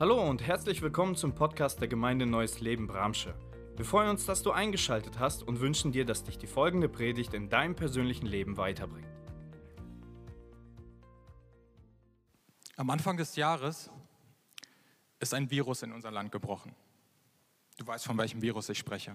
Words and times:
Hallo 0.00 0.28
und 0.28 0.42
herzlich 0.42 0.82
willkommen 0.82 1.14
zum 1.14 1.36
Podcast 1.36 1.80
der 1.80 1.86
Gemeinde 1.86 2.26
Neues 2.26 2.58
Leben 2.58 2.88
Bramsche. 2.88 3.32
Wir 3.76 3.84
freuen 3.84 4.10
uns, 4.10 4.26
dass 4.26 4.42
du 4.42 4.50
eingeschaltet 4.50 5.20
hast 5.20 5.44
und 5.44 5.60
wünschen 5.60 5.92
dir, 5.92 6.04
dass 6.04 6.24
dich 6.24 6.36
die 6.36 6.48
folgende 6.48 6.88
Predigt 6.88 7.32
in 7.32 7.48
deinem 7.48 7.76
persönlichen 7.76 8.26
Leben 8.26 8.56
weiterbringt. 8.56 9.06
Am 12.74 12.90
Anfang 12.90 13.16
des 13.16 13.36
Jahres 13.36 13.88
ist 15.20 15.32
ein 15.32 15.48
Virus 15.48 15.84
in 15.84 15.92
unser 15.92 16.10
Land 16.10 16.32
gebrochen. 16.32 16.74
Du 17.76 17.86
weißt, 17.86 18.04
von 18.04 18.18
welchem 18.18 18.42
Virus 18.42 18.68
ich 18.70 18.78
spreche. 18.78 19.14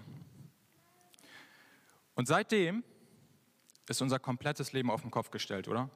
Und 2.16 2.30
seitdem 2.30 2.86
ist 3.90 4.02
unser 4.02 4.18
komplettes 4.18 4.72
Leben 4.72 4.92
auf 4.92 5.02
den 5.02 5.12
Kopf 5.12 5.30
gestellt, 5.30 5.68
oder? 5.68 5.90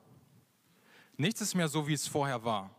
Nichts 1.15 1.39
ist 1.39 1.55
mehr 1.55 1.69
so, 1.69 1.87
wie 1.87 1.93
es 1.93 2.05
vorher 2.05 2.43
war. 2.43 2.75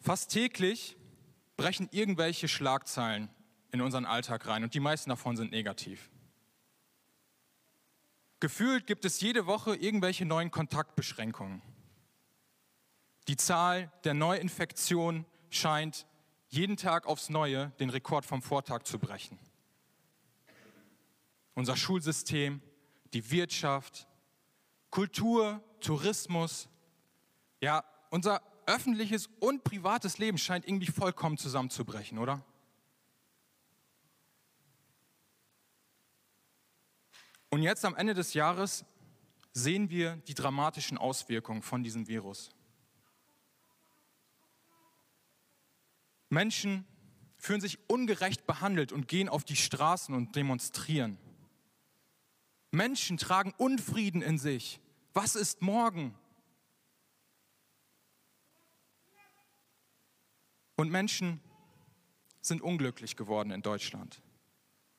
Fast 0.00 0.30
täglich 0.30 0.96
brechen 1.56 1.88
irgendwelche 1.92 2.48
Schlagzeilen 2.48 3.28
in 3.70 3.82
unseren 3.82 4.06
Alltag 4.06 4.46
rein 4.46 4.64
und 4.64 4.74
die 4.74 4.80
meisten 4.80 5.10
davon 5.10 5.36
sind 5.36 5.50
negativ. 5.50 6.10
Gefühlt 8.40 8.86
gibt 8.86 9.04
es 9.04 9.20
jede 9.20 9.46
Woche 9.46 9.76
irgendwelche 9.76 10.24
neuen 10.24 10.50
Kontaktbeschränkungen. 10.50 11.60
Die 13.28 13.36
Zahl 13.36 13.92
der 14.04 14.14
Neuinfektionen 14.14 15.26
scheint 15.50 16.06
jeden 16.48 16.78
Tag 16.78 17.06
aufs 17.06 17.28
Neue 17.28 17.70
den 17.78 17.90
Rekord 17.90 18.24
vom 18.24 18.40
Vortag 18.40 18.84
zu 18.84 18.98
brechen. 18.98 19.38
Unser 21.54 21.76
Schulsystem, 21.76 22.62
die 23.12 23.30
Wirtschaft, 23.30 24.08
Kultur, 24.88 25.62
Tourismus, 25.80 26.68
ja, 27.60 27.84
unser 28.08 28.40
öffentliches 28.70 29.28
und 29.40 29.64
privates 29.64 30.18
Leben 30.18 30.38
scheint 30.38 30.66
irgendwie 30.66 30.90
vollkommen 30.90 31.36
zusammenzubrechen, 31.36 32.18
oder? 32.18 32.44
Und 37.50 37.62
jetzt 37.62 37.84
am 37.84 37.96
Ende 37.96 38.14
des 38.14 38.32
Jahres 38.34 38.84
sehen 39.52 39.90
wir 39.90 40.16
die 40.28 40.34
dramatischen 40.34 40.96
Auswirkungen 40.96 41.62
von 41.62 41.82
diesem 41.82 42.06
Virus. 42.06 42.50
Menschen 46.28 46.86
fühlen 47.38 47.60
sich 47.60 47.78
ungerecht 47.88 48.46
behandelt 48.46 48.92
und 48.92 49.08
gehen 49.08 49.28
auf 49.28 49.42
die 49.42 49.56
Straßen 49.56 50.14
und 50.14 50.36
demonstrieren. 50.36 51.18
Menschen 52.70 53.16
tragen 53.16 53.52
Unfrieden 53.56 54.22
in 54.22 54.38
sich. 54.38 54.80
Was 55.12 55.34
ist 55.34 55.60
morgen? 55.60 56.14
Und 60.80 60.90
Menschen 60.90 61.42
sind 62.40 62.62
unglücklich 62.62 63.14
geworden 63.14 63.50
in 63.50 63.60
Deutschland. 63.60 64.22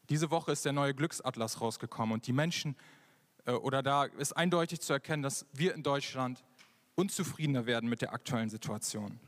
Diese 0.10 0.30
Woche 0.30 0.52
ist 0.52 0.64
der 0.64 0.74
neue 0.74 0.94
Glücksatlas 0.94 1.60
rausgekommen 1.60 2.14
und 2.14 2.28
die 2.28 2.34
Menschen, 2.34 2.76
äh, 3.46 3.54
oder 3.54 3.82
da 3.82 4.04
ist 4.04 4.34
eindeutig 4.34 4.82
zu 4.82 4.94
erkennen, 4.94 5.24
dass 5.24 5.48
wir 5.54 5.74
in 5.74 5.82
Deutschland 5.82 6.44
unzufriedener 6.94 7.66
werden 7.66 7.90
mit 7.90 8.04
der 8.04 8.14
aktuellen 8.14 8.52
Situation. 8.52 9.20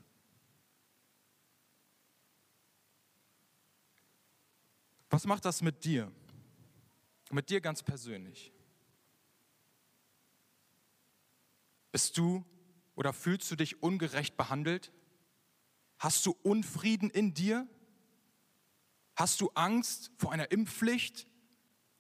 Was 5.10 5.26
macht 5.26 5.46
das 5.46 5.64
mit 5.64 5.84
dir? 5.84 6.12
Mit 7.32 7.50
dir 7.50 7.62
ganz 7.62 7.82
persönlich. 7.82 8.54
Bist 11.92 12.16
du 12.16 12.46
oder 12.94 13.12
fühlst 13.12 13.50
du 13.50 13.56
dich 13.56 13.82
ungerecht 13.82 14.38
behandelt? 14.38 14.92
Hast 16.04 16.26
du 16.26 16.36
Unfrieden 16.44 17.10
in 17.10 17.34
dir? 17.34 17.66
Hast 19.16 19.40
du 19.40 19.50
Angst 19.56 20.12
vor 20.18 20.34
einer 20.34 20.52
Impfpflicht? 20.52 21.30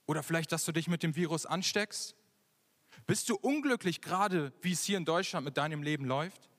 Oder 0.07 0.23
vielleicht, 0.23 0.51
dass 0.51 0.66
du 0.66 0.73
dich 0.73 0.89
mit 0.89 1.03
dem 1.03 1.16
Virus 1.16 1.45
ansteckst? 1.45 2.13
Bist 3.07 3.29
du 3.29 3.38
unglücklich 3.38 4.01
gerade, 4.01 4.51
wie 4.61 4.73
es 4.73 4.83
hier 4.83 4.97
in 4.97 5.05
Deutschland 5.05 5.45
mit 5.45 5.55
deinem 5.55 5.83
Leben 5.83 6.03
läuft? 6.03 6.50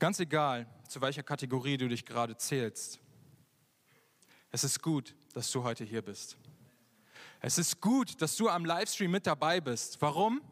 Ganz 0.00 0.18
egal, 0.18 0.66
zu 0.88 1.00
welcher 1.00 1.22
Kategorie 1.22 1.76
du 1.76 1.86
dich 1.86 2.04
gerade 2.04 2.36
zählst. 2.36 2.98
Es 4.50 4.64
ist 4.64 4.82
gut, 4.82 5.14
dass 5.32 5.48
du 5.52 5.62
heute 5.62 5.84
hier 5.84 6.02
bist. 6.02 6.36
Es 7.38 7.56
ist 7.56 7.80
gut, 7.80 8.20
dass 8.20 8.34
du 8.34 8.48
am 8.48 8.64
Livestream 8.64 9.12
mit 9.12 9.28
dabei 9.28 9.60
bist. 9.60 10.02
Warum? 10.02 10.42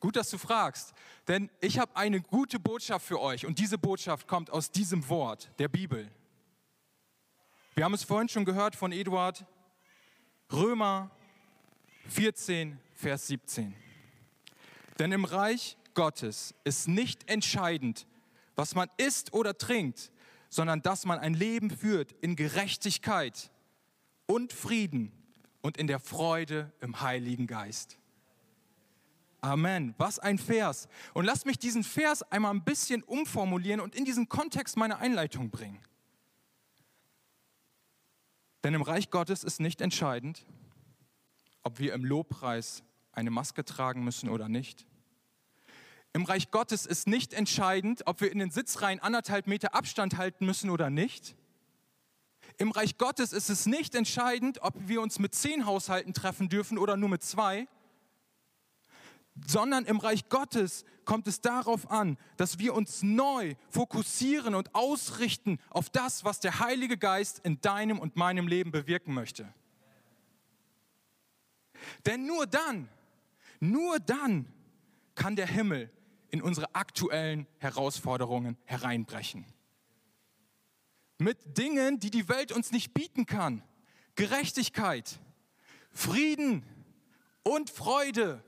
Gut, 0.00 0.16
dass 0.16 0.28
du 0.28 0.36
fragst. 0.36 0.92
Denn 1.28 1.50
ich 1.60 1.78
habe 1.78 1.96
eine 1.96 2.20
gute 2.20 2.58
Botschaft 2.58 3.06
für 3.06 3.20
euch 3.20 3.46
und 3.46 3.58
diese 3.58 3.78
Botschaft 3.78 4.28
kommt 4.28 4.50
aus 4.50 4.70
diesem 4.70 5.08
Wort, 5.08 5.50
der 5.58 5.68
Bibel. 5.68 6.10
Wir 7.74 7.84
haben 7.84 7.94
es 7.94 8.04
vorhin 8.04 8.28
schon 8.28 8.44
gehört 8.44 8.76
von 8.76 8.92
Eduard. 8.92 9.44
Römer 10.52 11.10
14, 12.08 12.78
Vers 12.94 13.26
17. 13.28 13.74
Denn 14.98 15.12
im 15.12 15.24
Reich 15.24 15.76
Gottes 15.94 16.54
ist 16.64 16.88
nicht 16.88 17.28
entscheidend, 17.30 18.06
was 18.54 18.74
man 18.74 18.88
isst 18.98 19.32
oder 19.32 19.56
trinkt, 19.56 20.12
sondern 20.50 20.82
dass 20.82 21.06
man 21.06 21.18
ein 21.18 21.34
Leben 21.34 21.70
führt 21.70 22.12
in 22.20 22.36
Gerechtigkeit 22.36 23.50
und 24.26 24.52
Frieden 24.52 25.10
und 25.62 25.78
in 25.78 25.86
der 25.86 25.98
Freude 25.98 26.72
im 26.80 27.00
Heiligen 27.00 27.46
Geist. 27.46 27.98
Amen. 29.44 29.94
Was 29.98 30.18
ein 30.18 30.38
Vers. 30.38 30.88
Und 31.12 31.24
lass 31.24 31.44
mich 31.44 31.58
diesen 31.58 31.84
Vers 31.84 32.22
einmal 32.32 32.52
ein 32.52 32.64
bisschen 32.64 33.02
umformulieren 33.02 33.80
und 33.80 33.94
in 33.94 34.04
diesen 34.04 34.28
Kontext 34.28 34.76
meiner 34.76 34.98
Einleitung 34.98 35.50
bringen. 35.50 35.80
Denn 38.62 38.74
im 38.74 38.82
Reich 38.82 39.10
Gottes 39.10 39.44
ist 39.44 39.60
nicht 39.60 39.80
entscheidend, 39.80 40.46
ob 41.62 41.78
wir 41.78 41.92
im 41.92 42.04
Lobpreis 42.04 42.82
eine 43.12 43.30
Maske 43.30 43.64
tragen 43.64 44.02
müssen 44.02 44.28
oder 44.28 44.48
nicht 44.48 44.86
im 46.14 46.22
Reich 46.22 46.52
Gottes 46.52 46.86
ist 46.86 47.08
nicht 47.08 47.34
entscheidend, 47.34 48.06
ob 48.06 48.20
wir 48.20 48.30
in 48.30 48.38
den 48.38 48.50
Sitzreihen 48.50 49.00
anderthalb 49.00 49.48
Meter 49.48 49.74
Abstand 49.74 50.16
halten 50.16 50.46
müssen 50.46 50.70
oder 50.70 50.88
nicht. 50.88 51.34
Im 52.56 52.70
Reich 52.70 52.98
Gottes 52.98 53.32
ist 53.32 53.50
es 53.50 53.66
nicht 53.66 53.96
entscheidend, 53.96 54.62
ob 54.62 54.74
wir 54.86 55.02
uns 55.02 55.18
mit 55.18 55.34
zehn 55.34 55.66
Haushalten 55.66 56.14
treffen 56.14 56.48
dürfen 56.48 56.78
oder 56.78 56.96
nur 56.96 57.08
mit 57.08 57.24
zwei, 57.24 57.66
sondern 59.46 59.84
im 59.84 59.98
Reich 59.98 60.28
Gottes 60.28 60.84
kommt 61.04 61.26
es 61.26 61.40
darauf 61.40 61.90
an, 61.90 62.16
dass 62.36 62.58
wir 62.58 62.74
uns 62.74 63.02
neu 63.02 63.54
fokussieren 63.68 64.54
und 64.54 64.74
ausrichten 64.74 65.58
auf 65.70 65.90
das, 65.90 66.24
was 66.24 66.40
der 66.40 66.60
Heilige 66.60 66.96
Geist 66.96 67.40
in 67.40 67.60
deinem 67.60 67.98
und 67.98 68.16
meinem 68.16 68.48
Leben 68.48 68.70
bewirken 68.70 69.12
möchte. 69.12 69.52
Denn 72.06 72.26
nur 72.26 72.46
dann, 72.46 72.88
nur 73.60 73.98
dann 74.00 74.46
kann 75.14 75.36
der 75.36 75.46
Himmel 75.46 75.90
in 76.30 76.42
unsere 76.42 76.74
aktuellen 76.74 77.46
Herausforderungen 77.58 78.56
hereinbrechen. 78.64 79.46
Mit 81.18 81.56
Dingen, 81.56 82.00
die 82.00 82.10
die 82.10 82.28
Welt 82.28 82.50
uns 82.50 82.72
nicht 82.72 82.92
bieten 82.92 83.26
kann. 83.26 83.62
Gerechtigkeit, 84.16 85.20
Frieden 85.90 86.64
und 87.44 87.70
Freude. 87.70 88.42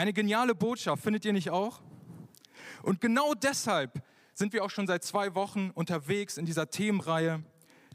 Eine 0.00 0.14
geniale 0.14 0.54
Botschaft, 0.54 1.02
findet 1.02 1.26
ihr 1.26 1.34
nicht 1.34 1.50
auch? 1.50 1.82
Und 2.82 3.02
genau 3.02 3.34
deshalb 3.34 4.02
sind 4.32 4.54
wir 4.54 4.64
auch 4.64 4.70
schon 4.70 4.86
seit 4.86 5.04
zwei 5.04 5.34
Wochen 5.34 5.72
unterwegs 5.74 6.38
in 6.38 6.46
dieser 6.46 6.70
Themenreihe 6.70 7.44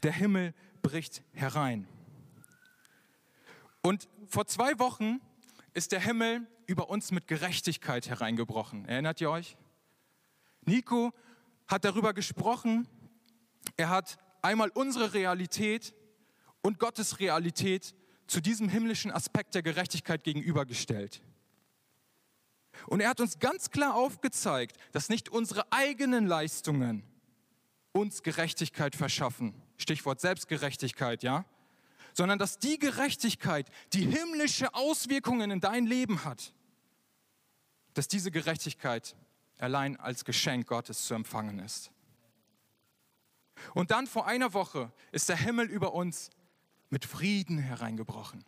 Der 0.04 0.12
Himmel 0.12 0.54
bricht 0.82 1.24
herein. 1.32 1.88
Und 3.82 4.08
vor 4.28 4.46
zwei 4.46 4.78
Wochen 4.78 5.20
ist 5.74 5.90
der 5.90 5.98
Himmel 5.98 6.46
über 6.68 6.90
uns 6.90 7.10
mit 7.10 7.26
Gerechtigkeit 7.26 8.08
hereingebrochen. 8.08 8.84
Erinnert 8.84 9.20
ihr 9.20 9.28
euch? 9.28 9.56
Nico 10.60 11.12
hat 11.66 11.84
darüber 11.84 12.14
gesprochen. 12.14 12.86
Er 13.76 13.88
hat 13.88 14.16
einmal 14.42 14.70
unsere 14.74 15.12
Realität 15.12 15.92
und 16.62 16.78
Gottes 16.78 17.18
Realität 17.18 17.96
zu 18.28 18.40
diesem 18.40 18.68
himmlischen 18.68 19.10
Aspekt 19.10 19.56
der 19.56 19.62
Gerechtigkeit 19.64 20.22
gegenübergestellt. 20.22 21.20
Und 22.86 23.00
er 23.00 23.08
hat 23.08 23.20
uns 23.20 23.38
ganz 23.38 23.70
klar 23.70 23.94
aufgezeigt, 23.94 24.76
dass 24.92 25.08
nicht 25.08 25.28
unsere 25.28 25.70
eigenen 25.72 26.26
Leistungen 26.26 27.02
uns 27.92 28.22
Gerechtigkeit 28.22 28.94
verschaffen. 28.94 29.54
Stichwort 29.78 30.20
Selbstgerechtigkeit, 30.20 31.22
ja? 31.22 31.44
Sondern 32.12 32.38
dass 32.38 32.58
die 32.58 32.78
Gerechtigkeit, 32.78 33.70
die 33.92 34.04
himmlische 34.06 34.74
Auswirkungen 34.74 35.50
in 35.50 35.60
dein 35.60 35.86
Leben 35.86 36.24
hat, 36.24 36.54
dass 37.94 38.08
diese 38.08 38.30
Gerechtigkeit 38.30 39.16
allein 39.58 39.96
als 39.98 40.24
Geschenk 40.24 40.66
Gottes 40.66 41.06
zu 41.06 41.14
empfangen 41.14 41.58
ist. 41.58 41.90
Und 43.74 43.90
dann 43.90 44.06
vor 44.06 44.26
einer 44.26 44.52
Woche 44.52 44.92
ist 45.12 45.28
der 45.28 45.36
Himmel 45.36 45.66
über 45.66 45.94
uns 45.94 46.30
mit 46.90 47.04
Frieden 47.04 47.58
hereingebrochen. 47.58 48.44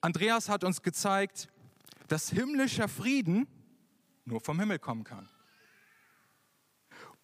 Andreas 0.00 0.48
hat 0.48 0.64
uns 0.64 0.82
gezeigt, 0.82 1.48
dass 2.10 2.28
himmlischer 2.28 2.88
Frieden 2.88 3.46
nur 4.24 4.40
vom 4.40 4.58
Himmel 4.58 4.80
kommen 4.80 5.04
kann. 5.04 5.28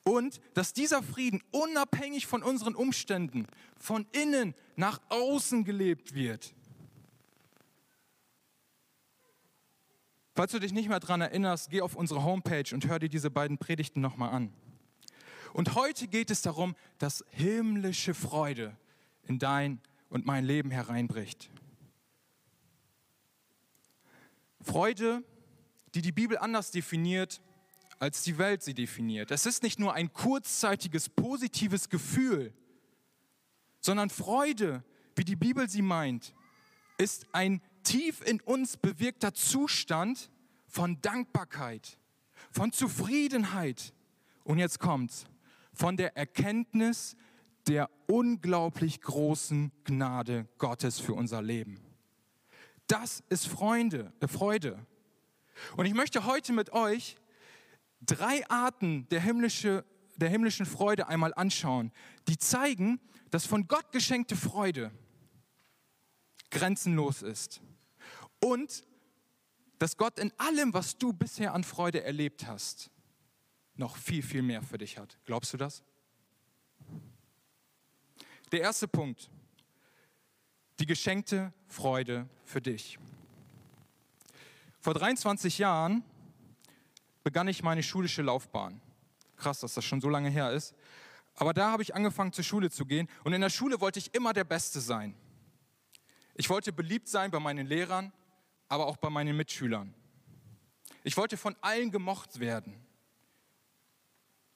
Und 0.05 0.41
dass 0.55 0.73
dieser 0.73 1.03
Frieden 1.03 1.43
unabhängig 1.51 2.27
von 2.27 2.45
unseren 2.45 2.77
Umständen 2.77 3.49
von 3.77 4.07
innen 4.13 4.55
nach 4.77 5.01
außen 5.09 5.65
gelebt 5.65 6.15
wird. 6.15 6.55
Falls 10.37 10.53
du 10.53 10.61
dich 10.61 10.73
nicht 10.73 10.89
mehr 10.89 11.01
daran 11.01 11.21
erinnerst, 11.21 11.71
geh 11.71 11.81
auf 11.81 11.97
unsere 11.97 12.23
Homepage 12.23 12.73
und 12.73 12.87
hör 12.87 13.01
dir 13.01 13.09
diese 13.09 13.31
beiden 13.31 13.59
Predigten 13.59 14.01
nochmal 14.01 14.31
an. 14.31 14.53
Und 15.53 15.75
heute 15.75 16.07
geht 16.07 16.31
es 16.31 16.43
darum, 16.43 16.77
dass 16.99 17.25
himmlische 17.31 18.15
Freude 18.15 18.77
in 19.25 19.41
dein 19.41 19.81
und 20.11 20.27
mein 20.27 20.45
Leben 20.45 20.71
hereinbricht. 20.71 21.51
Freude, 24.67 25.23
die 25.95 26.03
die 26.03 26.13
Bibel 26.13 26.37
anders 26.39 26.71
definiert, 26.71 27.41
als 27.99 28.23
die 28.23 28.37
Welt 28.37 28.63
sie 28.63 28.75
definiert. 28.75 29.31
Es 29.31 29.47
ist 29.47 29.63
nicht 29.63 29.79
nur 29.79 29.95
ein 29.95 30.13
kurzzeitiges 30.13 31.09
positives 31.09 31.89
Gefühl, 31.89 32.53
sondern 33.81 34.11
Freude, 34.11 34.85
wie 35.15 35.25
die 35.25 35.37
Bibel 35.37 35.69
sie 35.71 35.83
meint, 35.83 36.35
ist 36.99 37.27
ein 37.33 37.63
tief 37.85 38.21
in 38.27 38.41
uns 38.41 38.77
bewirkter 38.77 39.33
Zustand 39.33 40.31
von 40.67 41.01
Dankbarkeit, 41.01 41.99
von 42.51 42.73
Zufriedenheit. 42.73 43.95
Und 44.45 44.59
jetzt 44.59 44.81
kommt's, 44.81 45.27
von 45.73 45.97
der 45.97 46.17
Erkenntnis 46.17 47.17
der 47.67 47.91
unglaublich 48.07 49.01
großen 49.01 49.73
Gnade 49.85 50.49
Gottes 50.59 51.01
für 51.01 51.15
unser 51.15 51.43
Leben. 51.43 51.86
Das 52.87 53.23
ist 53.29 53.49
Freunde, 53.49 54.13
äh 54.21 54.29
Freude. 54.29 54.85
Und 55.77 55.87
ich 55.87 55.95
möchte 55.95 56.25
heute 56.27 56.53
mit 56.53 56.73
euch 56.73 57.17
drei 58.01 58.49
Arten 58.49 59.09
der, 59.09 59.21
himmlische, 59.21 59.85
der 60.17 60.29
himmlischen 60.29 60.67
Freude 60.67 61.09
einmal 61.09 61.35
anschauen, 61.35 61.93
die 62.29 62.39
zeigen, 62.39 63.01
dass 63.31 63.47
von 63.47 63.67
Gott 63.67 63.91
geschenkte 63.93 64.37
Freude 64.37 64.93
grenzenlos 66.51 67.23
ist. 67.23 67.61
Und 68.41 68.85
dass 69.79 69.97
Gott 69.97 70.19
in 70.19 70.33
allem, 70.39 70.73
was 70.73 70.97
du 70.97 71.13
bisher 71.13 71.55
an 71.55 71.65
Freude 71.65 72.03
erlebt 72.03 72.47
hast, 72.47 72.91
noch 73.75 73.97
viel, 73.97 74.23
viel 74.23 74.43
mehr 74.43 74.63
für 74.63 74.79
dich 74.79 74.97
hat. 74.97 75.19
Glaubst 75.25 75.53
du 75.53 75.57
das? 75.57 75.83
Der 78.53 78.61
erste 78.61 78.89
Punkt, 78.89 79.31
die 80.79 80.87
geschenkte 80.87 81.53
Freude 81.67 82.29
für 82.45 82.61
dich. 82.61 82.99
Vor 84.81 84.95
23 84.95 85.59
Jahren 85.59 86.05
begann 87.25 87.49
ich 87.49 87.63
meine 87.63 87.83
schulische 87.83 88.23
Laufbahn. 88.23 88.81
Krass, 89.37 89.61
dass 89.61 89.75
das 89.75 89.85
schon 89.85 90.01
so 90.01 90.09
lange 90.09 90.31
her 90.31 90.53
ist. 90.53 90.75
Aber 91.35 91.53
da 91.53 91.71
habe 91.71 91.83
ich 91.83 91.95
angefangen 91.95 92.33
zur 92.33 92.45
Schule 92.45 92.71
zu 92.71 92.87
gehen 92.87 93.09
und 93.25 93.33
in 93.33 93.41
der 93.41 93.51
Schule 93.51 93.81
wollte 93.81 93.99
ich 93.99 94.15
immer 94.15 94.33
der 94.33 94.45
Beste 94.45 94.81
sein. 94.81 95.15
Ich 96.35 96.49
wollte 96.49 96.73
beliebt 96.73 97.09
sein 97.09 97.31
bei 97.31 97.41
meinen 97.41 97.67
Lehrern, 97.67 98.13
aber 98.69 98.87
auch 98.87 98.97
bei 98.97 99.11
meinen 99.11 99.37
Mitschülern. 99.37 99.95
Ich 101.03 101.17
wollte 101.17 101.37
von 101.37 101.57
allen 101.61 101.91
gemocht 101.91 102.41
werden. 102.41 102.75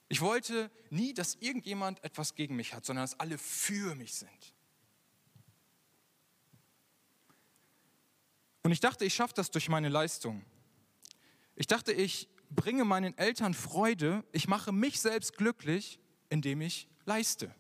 Ich 0.08 0.20
wollte 0.20 0.70
nie, 0.90 1.14
dass 1.14 1.36
irgendjemand 1.36 2.02
etwas 2.02 2.34
gegen 2.34 2.56
mich 2.56 2.74
hat, 2.74 2.84
sondern 2.84 3.04
dass 3.04 3.18
alle 3.20 3.38
für 3.38 3.94
mich 3.94 4.14
sind. 4.14 4.54
Und 8.70 8.74
ich 8.74 8.78
dachte, 8.78 9.04
ich 9.04 9.14
schaffe 9.14 9.34
das 9.34 9.50
durch 9.50 9.68
meine 9.68 9.88
Leistung. 9.88 10.44
Ich 11.56 11.66
dachte, 11.66 11.90
ich 11.90 12.28
bringe 12.50 12.84
meinen 12.84 13.18
Eltern 13.18 13.52
Freude, 13.52 14.22
ich 14.30 14.46
mache 14.46 14.70
mich 14.70 15.00
selbst 15.00 15.36
glücklich, 15.36 15.98
indem 16.28 16.60
ich 16.60 16.88
leiste. 17.04 17.52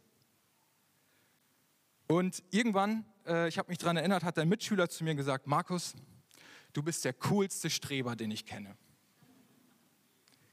Und 2.06 2.44
irgendwann, 2.52 3.04
äh, 3.26 3.48
ich 3.48 3.58
habe 3.58 3.70
mich 3.70 3.78
daran 3.78 3.96
erinnert, 3.96 4.22
hat 4.22 4.38
ein 4.38 4.48
Mitschüler 4.48 4.88
zu 4.88 5.02
mir 5.02 5.16
gesagt, 5.16 5.48
Markus, 5.48 5.94
du 6.74 6.80
bist 6.84 7.04
der 7.04 7.14
coolste 7.14 7.70
Streber, 7.70 8.14
den 8.14 8.30
ich 8.30 8.46
kenne. 8.46 8.76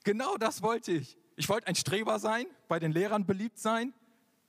Genau 0.05 0.37
das 0.37 0.63
wollte 0.63 0.91
ich. 0.91 1.19
Ich 1.35 1.49
wollte 1.49 1.67
ein 1.67 1.75
Streber 1.75 2.17
sein, 2.17 2.47
bei 2.67 2.79
den 2.79 2.91
Lehrern 2.91 3.27
beliebt 3.27 3.59
sein, 3.59 3.93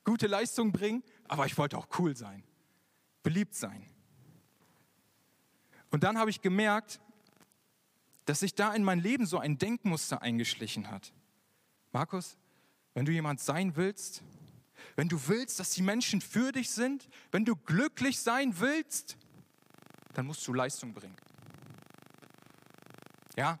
gute 0.03 0.25
Leistung 0.25 0.71
bringen, 0.71 1.03
aber 1.27 1.45
ich 1.45 1.55
wollte 1.55 1.77
auch 1.77 1.87
cool 1.99 2.15
sein, 2.15 2.43
beliebt 3.21 3.53
sein. 3.53 3.85
Und 5.91 6.03
dann 6.03 6.17
habe 6.17 6.29
ich 6.29 6.41
gemerkt, 6.41 6.99
dass 8.25 8.41
sich 8.41 8.53
da 8.53 8.73
in 8.73 8.83
mein 8.83 8.99
Leben 8.99 9.25
so 9.25 9.39
ein 9.39 9.57
Denkmuster 9.57 10.21
eingeschlichen 10.21 10.91
hat. 10.91 11.13
Markus, 11.91 12.37
wenn 12.93 13.05
du 13.05 13.11
jemand 13.11 13.39
sein 13.39 13.75
willst, 13.75 14.21
wenn 14.95 15.09
du 15.09 15.19
willst, 15.27 15.59
dass 15.59 15.71
die 15.71 15.81
Menschen 15.81 16.21
für 16.21 16.51
dich 16.51 16.69
sind, 16.69 17.09
wenn 17.31 17.45
du 17.45 17.55
glücklich 17.55 18.19
sein 18.19 18.59
willst, 18.59 19.17
dann 20.13 20.27
musst 20.27 20.47
du 20.47 20.53
Leistung 20.53 20.93
bringen. 20.93 21.15
Ja, 23.35 23.59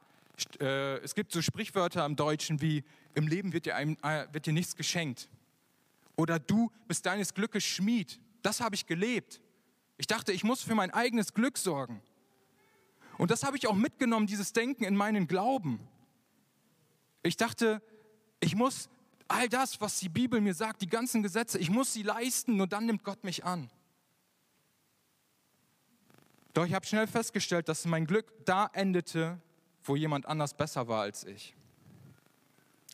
äh, 0.59 0.97
es 0.97 1.15
gibt 1.15 1.31
so 1.31 1.41
Sprichwörter 1.41 2.05
im 2.05 2.15
Deutschen 2.15 2.61
wie, 2.61 2.83
im 3.15 3.27
Leben 3.27 3.53
wird 3.53 3.65
dir, 3.65 3.75
einem, 3.75 3.97
äh, 4.03 4.27
wird 4.31 4.45
dir 4.45 4.53
nichts 4.53 4.75
geschenkt. 4.75 5.29
Oder 6.15 6.39
du 6.39 6.71
bist 6.87 7.05
deines 7.05 7.33
Glückes 7.33 7.63
Schmied. 7.63 8.19
Das 8.41 8.61
habe 8.61 8.75
ich 8.75 8.85
gelebt. 8.85 9.41
Ich 9.97 10.07
dachte, 10.07 10.31
ich 10.31 10.43
muss 10.43 10.61
für 10.61 10.75
mein 10.75 10.91
eigenes 10.91 11.33
Glück 11.33 11.57
sorgen. 11.57 12.01
Und 13.19 13.31
das 13.31 13.43
habe 13.43 13.57
ich 13.57 13.67
auch 13.67 13.75
mitgenommen, 13.75 14.27
dieses 14.27 14.53
Denken 14.53 14.85
in 14.85 14.95
meinen 14.95 15.27
Glauben. 15.27 15.85
Ich 17.21 17.35
dachte, 17.35 17.81
ich 18.39 18.55
muss 18.55 18.87
all 19.27 19.49
das, 19.49 19.81
was 19.81 19.99
die 19.99 20.07
Bibel 20.07 20.39
mir 20.39 20.53
sagt, 20.53 20.81
die 20.81 20.87
ganzen 20.87 21.21
Gesetze, 21.21 21.59
ich 21.59 21.69
muss 21.69 21.91
sie 21.91 22.01
leisten, 22.01 22.55
nur 22.55 22.65
dann 22.65 22.85
nimmt 22.85 23.03
Gott 23.03 23.25
mich 23.25 23.43
an. 23.43 23.69
Doch 26.53 26.65
ich 26.65 26.73
habe 26.73 26.85
schnell 26.85 27.07
festgestellt, 27.07 27.67
dass 27.67 27.83
mein 27.83 28.07
Glück 28.07 28.45
da 28.45 28.69
endete, 28.71 29.37
wo 29.83 29.97
jemand 29.97 30.25
anders 30.25 30.53
besser 30.53 30.87
war 30.87 31.01
als 31.01 31.25
ich. 31.25 31.57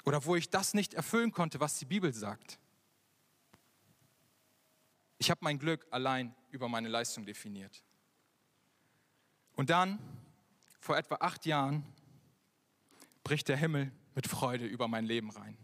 Oder 0.06 0.26
wo 0.26 0.36
ich 0.36 0.50
das 0.50 0.74
nicht 0.74 0.96
erfüllen 0.96 1.34
konnte, 1.34 1.60
was 1.60 1.78
die 1.78 1.86
Bibel 1.86 2.12
sagt. 2.12 2.58
Ich 5.20 5.30
habe 5.30 5.42
mein 5.44 5.60
Glück 5.60 5.86
allein 5.92 6.34
über 6.50 6.68
meine 6.68 6.90
Leistung 6.90 7.28
definiert. 7.28 7.85
Und 9.56 9.70
dann, 9.70 10.00
vor 10.80 10.98
etwa 10.98 11.16
acht 11.16 11.46
Jahren, 11.46 11.86
bricht 13.24 13.48
der 13.48 13.58
Himmel 13.58 13.92
mit 14.14 14.28
Freude 14.28 14.66
über 14.66 14.88
mein 14.88 15.06
Leben 15.06 15.30
rein. 15.32 15.58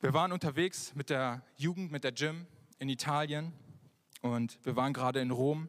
Wir 0.00 0.12
waren 0.12 0.32
unterwegs 0.32 0.94
mit 0.94 1.10
der 1.10 1.42
Jugend, 1.56 1.90
mit 1.90 2.04
der 2.04 2.12
Gym 2.12 2.46
in 2.78 2.88
Italien 2.88 3.52
und 4.20 4.58
wir 4.64 4.76
waren 4.76 4.92
gerade 4.92 5.20
in 5.20 5.30
Rom, 5.30 5.68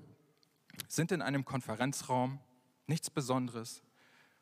sind 0.88 1.12
in 1.12 1.22
einem 1.22 1.46
Konferenzraum, 1.46 2.40
nichts 2.86 3.10
Besonderes. 3.10 3.82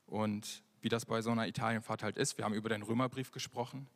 Und 0.05 0.63
wie 0.81 0.89
das 0.89 1.05
bei 1.05 1.21
so 1.21 1.29
einer 1.31 1.47
Italienfahrt 1.47 2.03
halt 2.03 2.17
ist, 2.17 2.37
wir 2.37 2.45
haben 2.45 2.53
über 2.53 2.69
den 2.69 2.81
Römerbrief 2.81 3.31
gesprochen. 3.31 3.87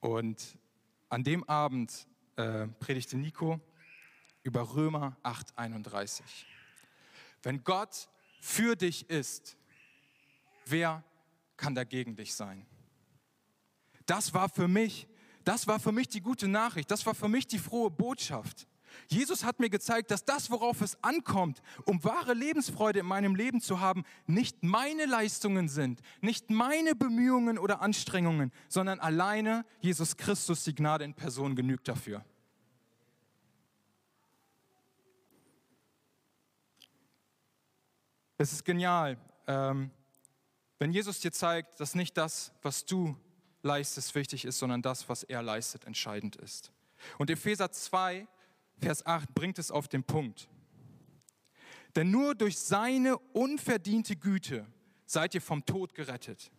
Und 0.00 0.58
an 1.08 1.24
dem 1.24 1.44
Abend 1.44 2.06
äh, 2.36 2.68
predigte 2.78 3.16
Nico 3.16 3.60
über 4.44 4.74
Römer 4.74 5.16
8:31. 5.24 6.22
Wenn 7.42 7.64
Gott 7.64 8.08
für 8.40 8.76
dich 8.76 9.10
ist, 9.10 9.56
wer 10.66 11.02
kann 11.56 11.74
dagegen 11.74 12.14
dich 12.14 12.34
sein? 12.34 12.64
Das 14.06 14.34
war 14.34 14.48
für 14.48 14.68
mich, 14.68 15.08
das 15.44 15.66
war 15.66 15.80
für 15.80 15.92
mich 15.92 16.08
die 16.08 16.20
gute 16.20 16.46
Nachricht, 16.46 16.90
das 16.90 17.04
war 17.06 17.14
für 17.14 17.28
mich 17.28 17.46
die 17.46 17.58
frohe 17.58 17.90
Botschaft. 17.90 18.68
Jesus 19.08 19.44
hat 19.44 19.58
mir 19.58 19.70
gezeigt, 19.70 20.10
dass 20.12 20.24
das, 20.24 20.50
worauf 20.50 20.80
es 20.80 21.02
ankommt, 21.02 21.62
um 21.84 22.04
wahre 22.04 22.32
Lebensfreude 22.32 23.00
in 23.00 23.06
meinem 23.06 23.34
Leben 23.34 23.60
zu 23.60 23.80
haben, 23.80 24.04
nicht 24.26 24.62
meine 24.62 25.06
Leistungen 25.06 25.68
sind, 25.68 26.00
nicht 26.20 26.50
meine 26.50 26.94
Bemühungen 26.94 27.58
oder 27.58 27.80
Anstrengungen, 27.80 28.52
sondern 28.68 29.00
alleine 29.00 29.64
Jesus 29.80 30.16
Christus, 30.16 30.62
die 30.64 30.74
Gnade 30.74 31.04
in 31.04 31.14
Person, 31.14 31.56
genügt 31.56 31.88
dafür. 31.88 32.24
Es 38.44 38.52
ist 38.52 38.66
genial, 38.66 39.16
ähm, 39.46 39.90
wenn 40.78 40.92
Jesus 40.92 41.18
dir 41.18 41.32
zeigt, 41.32 41.80
dass 41.80 41.94
nicht 41.94 42.14
das, 42.18 42.52
was 42.60 42.84
du 42.84 43.16
leistest, 43.62 44.14
wichtig 44.14 44.44
ist, 44.44 44.58
sondern 44.58 44.82
das, 44.82 45.08
was 45.08 45.22
er 45.22 45.42
leistet, 45.42 45.86
entscheidend 45.86 46.36
ist. 46.36 46.70
Und 47.16 47.30
Epheser 47.30 47.72
2, 47.72 48.28
Vers 48.82 49.06
8 49.06 49.34
bringt 49.34 49.58
es 49.58 49.70
auf 49.70 49.88
den 49.88 50.04
Punkt. 50.04 50.50
Denn 51.96 52.10
nur 52.10 52.34
durch 52.34 52.58
seine 52.58 53.16
unverdiente 53.32 54.14
Güte 54.14 54.66
seid 55.06 55.34
ihr 55.34 55.40
vom 55.40 55.64
Tod 55.64 55.94
gerettet. 55.94 56.52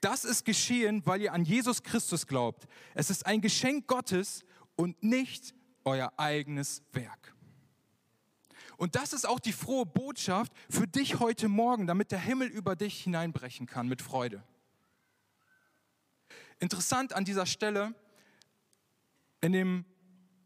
Das 0.00 0.24
ist 0.24 0.44
geschehen, 0.44 1.06
weil 1.06 1.20
ihr 1.20 1.32
an 1.32 1.44
Jesus 1.44 1.84
Christus 1.84 2.26
glaubt. 2.26 2.66
Es 2.96 3.08
ist 3.08 3.24
ein 3.24 3.40
Geschenk 3.40 3.86
Gottes 3.86 4.44
und 4.74 5.00
nicht 5.00 5.54
euer 5.84 6.12
eigenes 6.16 6.82
Werk. 6.90 7.31
Und 8.82 8.96
das 8.96 9.12
ist 9.12 9.28
auch 9.28 9.38
die 9.38 9.52
frohe 9.52 9.86
Botschaft 9.86 10.52
für 10.68 10.88
dich 10.88 11.20
heute 11.20 11.46
Morgen, 11.46 11.86
damit 11.86 12.10
der 12.10 12.18
Himmel 12.18 12.48
über 12.48 12.74
dich 12.74 13.04
hineinbrechen 13.04 13.68
kann 13.68 13.86
mit 13.86 14.02
Freude. 14.02 14.42
Interessant 16.58 17.12
an 17.12 17.24
dieser 17.24 17.46
Stelle, 17.46 17.94
in 19.40 19.52
dem 19.52 19.84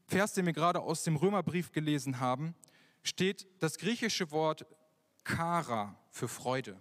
Vers, 0.06 0.34
den 0.34 0.44
wir 0.44 0.52
gerade 0.52 0.82
aus 0.82 1.02
dem 1.02 1.16
Römerbrief 1.16 1.72
gelesen 1.72 2.20
haben, 2.20 2.54
steht 3.02 3.46
das 3.60 3.78
griechische 3.78 4.30
Wort 4.32 4.66
Kara 5.24 5.98
für 6.10 6.28
Freude. 6.28 6.76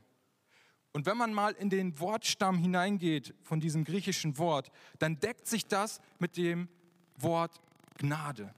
Und 0.91 1.05
wenn 1.05 1.15
man 1.15 1.33
mal 1.33 1.53
in 1.53 1.69
den 1.69 1.97
Wortstamm 2.01 2.57
hineingeht 2.57 3.33
von 3.43 3.61
diesem 3.61 3.85
griechischen 3.85 4.37
Wort, 4.37 4.73
dann 4.99 5.21
deckt 5.21 5.47
sich 5.47 5.65
das 5.65 6.01
mit 6.19 6.35
dem 6.35 6.67
Wort 7.15 7.61
Gnade. 7.97 8.53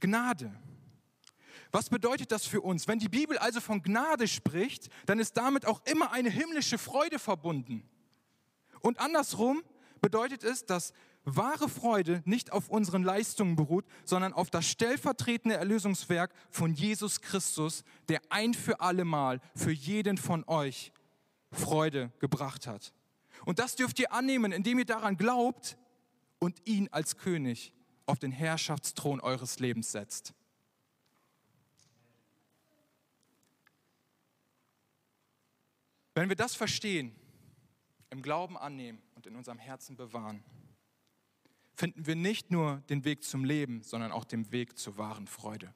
Gnade. 0.00 0.52
Was 1.72 1.90
bedeutet 1.90 2.32
das 2.32 2.46
für 2.46 2.60
uns? 2.60 2.88
Wenn 2.88 2.98
die 2.98 3.08
Bibel 3.08 3.38
also 3.38 3.60
von 3.60 3.82
Gnade 3.82 4.28
spricht, 4.28 4.88
dann 5.06 5.18
ist 5.18 5.36
damit 5.36 5.66
auch 5.66 5.82
immer 5.86 6.12
eine 6.12 6.30
himmlische 6.30 6.78
Freude 6.78 7.18
verbunden. 7.18 7.82
Und 8.80 9.00
andersrum 9.00 9.62
bedeutet 10.00 10.44
es, 10.44 10.64
dass 10.64 10.92
wahre 11.24 11.68
Freude 11.68 12.22
nicht 12.24 12.52
auf 12.52 12.68
unseren 12.68 13.02
Leistungen 13.02 13.56
beruht, 13.56 13.84
sondern 14.04 14.32
auf 14.32 14.48
das 14.48 14.66
stellvertretende 14.66 15.56
Erlösungswerk 15.56 16.32
von 16.50 16.72
Jesus 16.72 17.20
Christus, 17.20 17.82
der 18.08 18.20
ein 18.30 18.54
für 18.54 18.80
alle 18.80 19.04
Mal 19.04 19.40
für 19.54 19.72
jeden 19.72 20.16
von 20.16 20.44
euch 20.46 20.92
Freude 21.50 22.12
gebracht 22.20 22.66
hat. 22.66 22.92
Und 23.44 23.58
das 23.58 23.74
dürft 23.74 23.98
ihr 23.98 24.12
annehmen, 24.12 24.52
indem 24.52 24.78
ihr 24.78 24.84
daran 24.84 25.16
glaubt 25.16 25.76
und 26.38 26.66
ihn 26.66 26.88
als 26.92 27.16
König 27.16 27.72
auf 28.06 28.18
den 28.18 28.32
Herrschaftsthron 28.32 29.20
eures 29.20 29.58
Lebens 29.58 29.90
setzt. 29.90 30.32
Wenn 36.16 36.30
wir 36.30 36.36
das 36.36 36.54
verstehen, 36.54 37.14
im 38.08 38.22
Glauben 38.22 38.56
annehmen 38.56 39.02
und 39.16 39.26
in 39.26 39.36
unserem 39.36 39.58
Herzen 39.58 39.96
bewahren, 39.96 40.42
finden 41.74 42.06
wir 42.06 42.16
nicht 42.16 42.50
nur 42.50 42.78
den 42.88 43.04
Weg 43.04 43.22
zum 43.22 43.44
Leben, 43.44 43.82
sondern 43.82 44.12
auch 44.12 44.24
den 44.24 44.50
Weg 44.50 44.78
zur 44.78 44.96
wahren 44.96 45.26
Freude. 45.26 45.74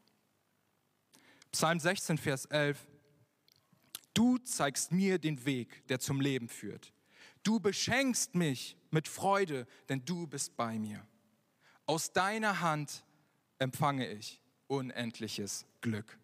Psalm 1.53 1.79
16, 1.79 2.17
Vers 2.17 2.47
11. 2.47 2.89
Du 4.15 4.39
zeigst 4.39 4.93
mir 4.93 5.19
den 5.19 5.45
Weg, 5.45 5.87
der 5.89 6.01
zum 6.01 6.23
Leben 6.23 6.49
führt. 6.49 6.95
Du 7.43 7.61
beschenkst 7.61 8.35
mich 8.35 8.79
mit 8.91 9.09
Freude, 9.09 9.67
denn 9.91 10.07
du 10.07 10.27
bist 10.27 10.57
bei 10.57 10.79
mir. 10.79 11.07
Aus 11.85 12.15
deiner 12.15 12.63
Hand 12.63 13.05
empfange 13.59 14.11
ich 14.11 14.41
unendliches 14.69 15.67
Glück. 15.83 16.19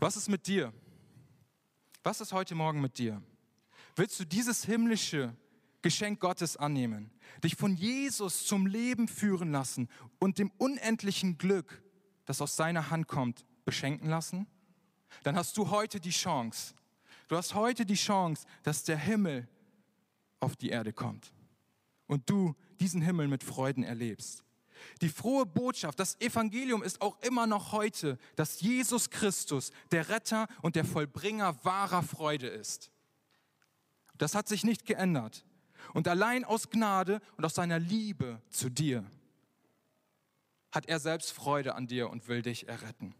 Was 0.00 0.16
ist 0.16 0.28
mit 0.28 0.48
dir? 0.48 0.72
Was 2.08 2.22
ist 2.22 2.32
heute 2.32 2.54
Morgen 2.54 2.80
mit 2.80 2.96
dir? 2.96 3.20
Willst 3.94 4.18
du 4.18 4.24
dieses 4.24 4.64
himmlische 4.64 5.36
Geschenk 5.82 6.20
Gottes 6.20 6.56
annehmen, 6.56 7.10
dich 7.44 7.54
von 7.54 7.76
Jesus 7.76 8.46
zum 8.46 8.66
Leben 8.66 9.08
führen 9.08 9.52
lassen 9.52 9.90
und 10.18 10.38
dem 10.38 10.50
unendlichen 10.56 11.36
Glück, 11.36 11.82
das 12.24 12.40
aus 12.40 12.56
seiner 12.56 12.88
Hand 12.88 13.08
kommt, 13.08 13.44
beschenken 13.66 14.08
lassen? 14.08 14.46
Dann 15.22 15.36
hast 15.36 15.58
du 15.58 15.68
heute 15.68 16.00
die 16.00 16.08
Chance. 16.08 16.72
Du 17.28 17.36
hast 17.36 17.52
heute 17.52 17.84
die 17.84 17.94
Chance, 17.94 18.46
dass 18.62 18.84
der 18.84 18.96
Himmel 18.96 19.46
auf 20.40 20.56
die 20.56 20.70
Erde 20.70 20.94
kommt 20.94 21.34
und 22.06 22.30
du 22.30 22.56
diesen 22.80 23.02
Himmel 23.02 23.28
mit 23.28 23.44
Freuden 23.44 23.82
erlebst. 23.82 24.42
Die 25.00 25.08
frohe 25.08 25.46
Botschaft, 25.46 25.98
das 26.00 26.20
Evangelium 26.20 26.82
ist 26.82 27.00
auch 27.00 27.20
immer 27.22 27.46
noch 27.46 27.72
heute, 27.72 28.18
dass 28.36 28.60
Jesus 28.60 29.10
Christus 29.10 29.70
der 29.90 30.08
Retter 30.08 30.48
und 30.62 30.76
der 30.76 30.84
Vollbringer 30.84 31.64
wahrer 31.64 32.02
Freude 32.02 32.48
ist. 32.48 32.90
Das 34.16 34.34
hat 34.34 34.48
sich 34.48 34.64
nicht 34.64 34.86
geändert. 34.86 35.44
Und 35.94 36.08
allein 36.08 36.44
aus 36.44 36.70
Gnade 36.70 37.20
und 37.36 37.44
aus 37.44 37.54
seiner 37.54 37.78
Liebe 37.78 38.42
zu 38.50 38.68
dir 38.68 39.04
hat 40.72 40.86
er 40.86 40.98
selbst 40.98 41.32
Freude 41.32 41.74
an 41.74 41.86
dir 41.86 42.10
und 42.10 42.28
will 42.28 42.42
dich 42.42 42.68
erretten. 42.68 43.14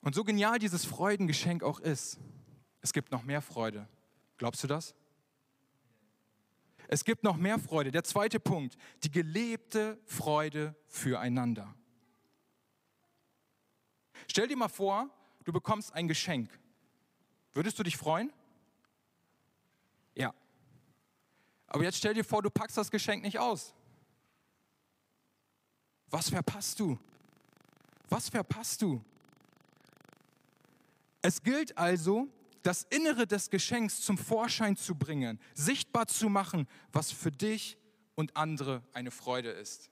Und 0.00 0.14
so 0.14 0.22
genial 0.22 0.60
dieses 0.60 0.84
Freudengeschenk 0.84 1.64
auch 1.64 1.80
ist, 1.80 2.20
es 2.80 2.92
gibt 2.92 3.10
noch 3.10 3.24
mehr 3.24 3.42
Freude. 3.42 3.88
Glaubst 4.36 4.62
du 4.62 4.68
das? 4.68 4.94
Es 6.88 7.04
gibt 7.04 7.22
noch 7.22 7.36
mehr 7.36 7.58
Freude. 7.58 7.90
Der 7.90 8.04
zweite 8.04 8.40
Punkt, 8.40 8.76
die 9.02 9.10
gelebte 9.10 9.98
Freude 10.04 10.74
füreinander. 10.86 11.74
Stell 14.28 14.48
dir 14.48 14.56
mal 14.56 14.68
vor, 14.68 15.10
du 15.44 15.52
bekommst 15.52 15.92
ein 15.92 16.08
Geschenk 16.08 16.50
Würdest 17.56 17.78
du 17.78 17.82
dich 17.82 17.96
freuen? 17.96 18.30
Ja. 20.14 20.34
Aber 21.68 21.84
jetzt 21.84 21.96
stell 21.96 22.12
dir 22.12 22.22
vor, 22.22 22.42
du 22.42 22.50
packst 22.50 22.76
das 22.76 22.90
Geschenk 22.90 23.22
nicht 23.22 23.38
aus. 23.38 23.72
Was 26.10 26.28
verpasst 26.28 26.78
du? 26.78 26.98
Was 28.10 28.28
verpasst 28.28 28.82
du? 28.82 29.02
Es 31.22 31.42
gilt 31.42 31.78
also, 31.78 32.28
das 32.66 32.82
Innere 32.90 33.28
des 33.28 33.48
Geschenks 33.50 34.00
zum 34.00 34.18
Vorschein 34.18 34.76
zu 34.76 34.96
bringen, 34.96 35.38
sichtbar 35.54 36.08
zu 36.08 36.28
machen, 36.28 36.66
was 36.92 37.12
für 37.12 37.30
dich 37.30 37.78
und 38.16 38.36
andere 38.36 38.82
eine 38.92 39.12
Freude 39.12 39.50
ist. 39.50 39.90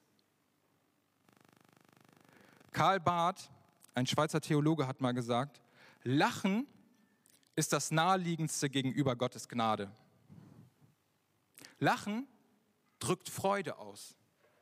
Karl 2.72 2.98
Barth, 2.98 3.50
ein 3.94 4.06
Schweizer 4.06 4.40
Theologe, 4.40 4.88
hat 4.88 5.00
mal 5.00 5.12
gesagt, 5.12 5.62
Lachen 6.02 6.66
ist 7.54 7.72
das 7.72 7.92
naheliegendste 7.92 8.68
gegenüber 8.68 9.14
Gottes 9.14 9.48
Gnade. 9.48 9.92
Lachen 11.78 12.26
drückt 12.98 13.28
Freude 13.28 13.78
aus. 13.78 14.16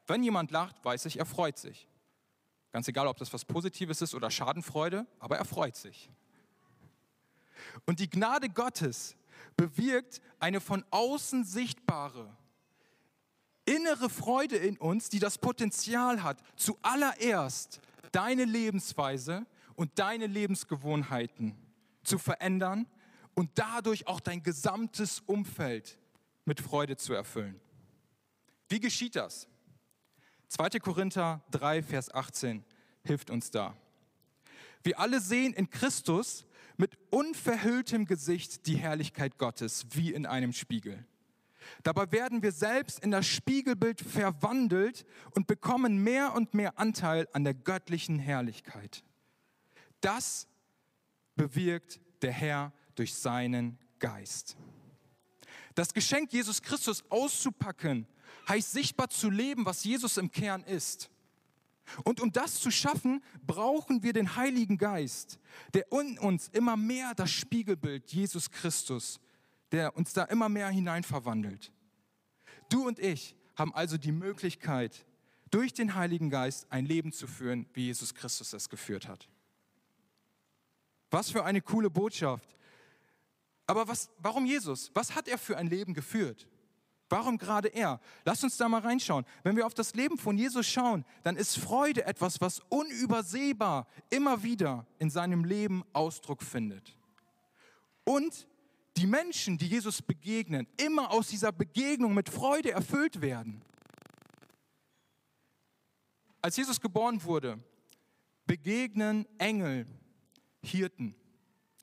Wenn 0.06 0.22
jemand 0.22 0.50
lacht, 0.50 0.84
weiß 0.84 1.06
ich, 1.06 1.18
er 1.18 1.24
freut 1.24 1.56
sich. 1.56 1.88
Ganz 2.72 2.88
egal, 2.88 3.06
ob 3.06 3.16
das 3.16 3.32
was 3.32 3.46
Positives 3.46 4.02
ist 4.02 4.14
oder 4.14 4.30
Schadenfreude, 4.30 5.06
aber 5.18 5.38
er 5.38 5.46
freut 5.46 5.76
sich. 5.76 6.10
Und 7.86 8.00
die 8.00 8.10
Gnade 8.10 8.48
Gottes 8.48 9.16
bewirkt 9.56 10.20
eine 10.38 10.60
von 10.60 10.84
außen 10.90 11.44
sichtbare, 11.44 12.36
innere 13.64 14.10
Freude 14.10 14.56
in 14.56 14.76
uns, 14.78 15.08
die 15.08 15.18
das 15.18 15.38
Potenzial 15.38 16.22
hat, 16.22 16.42
zuallererst 16.56 17.80
deine 18.12 18.44
Lebensweise 18.44 19.46
und 19.74 19.98
deine 19.98 20.26
Lebensgewohnheiten 20.26 21.56
zu 22.02 22.18
verändern 22.18 22.86
und 23.34 23.50
dadurch 23.54 24.06
auch 24.06 24.20
dein 24.20 24.42
gesamtes 24.42 25.20
Umfeld 25.20 25.98
mit 26.44 26.60
Freude 26.60 26.96
zu 26.96 27.14
erfüllen. 27.14 27.60
Wie 28.68 28.80
geschieht 28.80 29.16
das? 29.16 29.48
2. 30.48 30.80
Korinther 30.80 31.42
3, 31.50 31.82
Vers 31.82 32.12
18 32.12 32.64
hilft 33.04 33.30
uns 33.30 33.50
da. 33.50 33.76
Wir 34.82 34.98
alle 34.98 35.20
sehen 35.20 35.52
in 35.52 35.70
Christus 35.70 36.44
mit 36.82 36.98
unverhülltem 37.10 38.06
Gesicht 38.06 38.66
die 38.66 38.74
Herrlichkeit 38.74 39.38
Gottes 39.38 39.86
wie 39.92 40.12
in 40.12 40.26
einem 40.26 40.52
Spiegel. 40.52 41.06
Dabei 41.84 42.10
werden 42.10 42.42
wir 42.42 42.50
selbst 42.50 42.98
in 42.98 43.12
das 43.12 43.24
Spiegelbild 43.24 44.00
verwandelt 44.00 45.06
und 45.36 45.46
bekommen 45.46 46.02
mehr 46.02 46.34
und 46.34 46.54
mehr 46.54 46.80
Anteil 46.80 47.28
an 47.34 47.44
der 47.44 47.54
göttlichen 47.54 48.18
Herrlichkeit. 48.18 49.04
Das 50.00 50.48
bewirkt 51.36 52.00
der 52.20 52.32
Herr 52.32 52.72
durch 52.96 53.14
seinen 53.14 53.78
Geist. 54.00 54.56
Das 55.76 55.94
Geschenk 55.94 56.32
Jesus 56.32 56.62
Christus 56.62 57.04
auszupacken, 57.10 58.08
heißt 58.48 58.72
sichtbar 58.72 59.08
zu 59.08 59.30
leben, 59.30 59.66
was 59.66 59.84
Jesus 59.84 60.16
im 60.16 60.32
Kern 60.32 60.64
ist. 60.64 61.11
Und 62.04 62.20
um 62.20 62.32
das 62.32 62.60
zu 62.60 62.70
schaffen, 62.70 63.22
brauchen 63.46 64.02
wir 64.02 64.12
den 64.12 64.36
Heiligen 64.36 64.78
Geist, 64.78 65.38
der 65.74 65.90
in 65.92 66.18
uns 66.18 66.48
immer 66.48 66.76
mehr 66.76 67.14
das 67.14 67.30
Spiegelbild 67.30 68.12
Jesus 68.12 68.50
Christus, 68.50 69.20
der 69.72 69.96
uns 69.96 70.12
da 70.12 70.24
immer 70.24 70.48
mehr 70.48 70.68
hineinverwandelt. 70.68 71.72
Du 72.68 72.86
und 72.86 72.98
ich 72.98 73.34
haben 73.56 73.74
also 73.74 73.98
die 73.98 74.12
Möglichkeit, 74.12 75.04
durch 75.50 75.74
den 75.74 75.94
Heiligen 75.94 76.30
Geist 76.30 76.66
ein 76.70 76.86
Leben 76.86 77.12
zu 77.12 77.26
führen, 77.26 77.66
wie 77.74 77.86
Jesus 77.86 78.14
Christus 78.14 78.52
es 78.54 78.68
geführt 78.68 79.06
hat. 79.06 79.28
Was 81.10 81.30
für 81.30 81.44
eine 81.44 81.60
coole 81.60 81.90
Botschaft. 81.90 82.56
Aber 83.66 83.86
was, 83.86 84.10
warum 84.18 84.46
Jesus? 84.46 84.90
Was 84.94 85.14
hat 85.14 85.28
er 85.28 85.36
für 85.36 85.58
ein 85.58 85.66
Leben 85.66 85.92
geführt? 85.92 86.48
Warum 87.12 87.36
gerade 87.36 87.68
er? 87.68 88.00
Lass 88.24 88.42
uns 88.42 88.56
da 88.56 88.70
mal 88.70 88.80
reinschauen. 88.80 89.26
Wenn 89.42 89.54
wir 89.54 89.66
auf 89.66 89.74
das 89.74 89.94
Leben 89.94 90.16
von 90.16 90.38
Jesus 90.38 90.66
schauen, 90.66 91.04
dann 91.22 91.36
ist 91.36 91.58
Freude 91.58 92.06
etwas, 92.06 92.40
was 92.40 92.60
unübersehbar 92.70 93.86
immer 94.08 94.42
wieder 94.42 94.86
in 94.98 95.10
seinem 95.10 95.44
Leben 95.44 95.84
Ausdruck 95.92 96.42
findet. 96.42 96.96
Und 98.04 98.48
die 98.96 99.06
Menschen, 99.06 99.58
die 99.58 99.66
Jesus 99.66 100.00
begegnen, 100.00 100.66
immer 100.78 101.10
aus 101.10 101.28
dieser 101.28 101.52
Begegnung 101.52 102.14
mit 102.14 102.30
Freude 102.30 102.70
erfüllt 102.70 103.20
werden. 103.20 103.60
Als 106.40 106.56
Jesus 106.56 106.80
geboren 106.80 107.22
wurde, 107.24 107.62
begegnen 108.46 109.26
Engel 109.36 109.86
Hirten. 110.62 111.14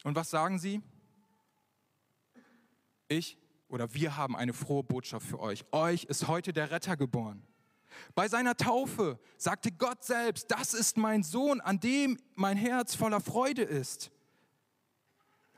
Und 0.04 0.16
was 0.16 0.32
sagen 0.32 0.58
sie? 0.58 0.82
Ich 3.08 3.39
oder 3.70 3.94
wir 3.94 4.18
haben 4.18 4.36
eine 4.36 4.54
frohe 4.54 4.84
Botschaft 4.84 5.26
für 5.26 5.40
euch. 5.40 5.64
Euch 5.72 6.04
ist 6.06 6.28
heute 6.28 6.52
der 6.52 6.72
Retter 6.72 6.98
geboren. 6.98 7.44
Bei 8.16 8.28
seiner 8.28 8.56
Taufe 8.56 9.20
sagte 9.38 9.72
Gott 9.72 10.04
selbst, 10.04 10.52
das 10.52 10.74
ist 10.74 10.98
mein 10.98 11.24
Sohn, 11.24 11.62
an 11.62 11.80
dem 11.80 12.18
mein 12.36 12.58
Herz 12.58 12.96
voller 12.96 13.22
Freude 13.22 13.64
ist. 13.64 14.12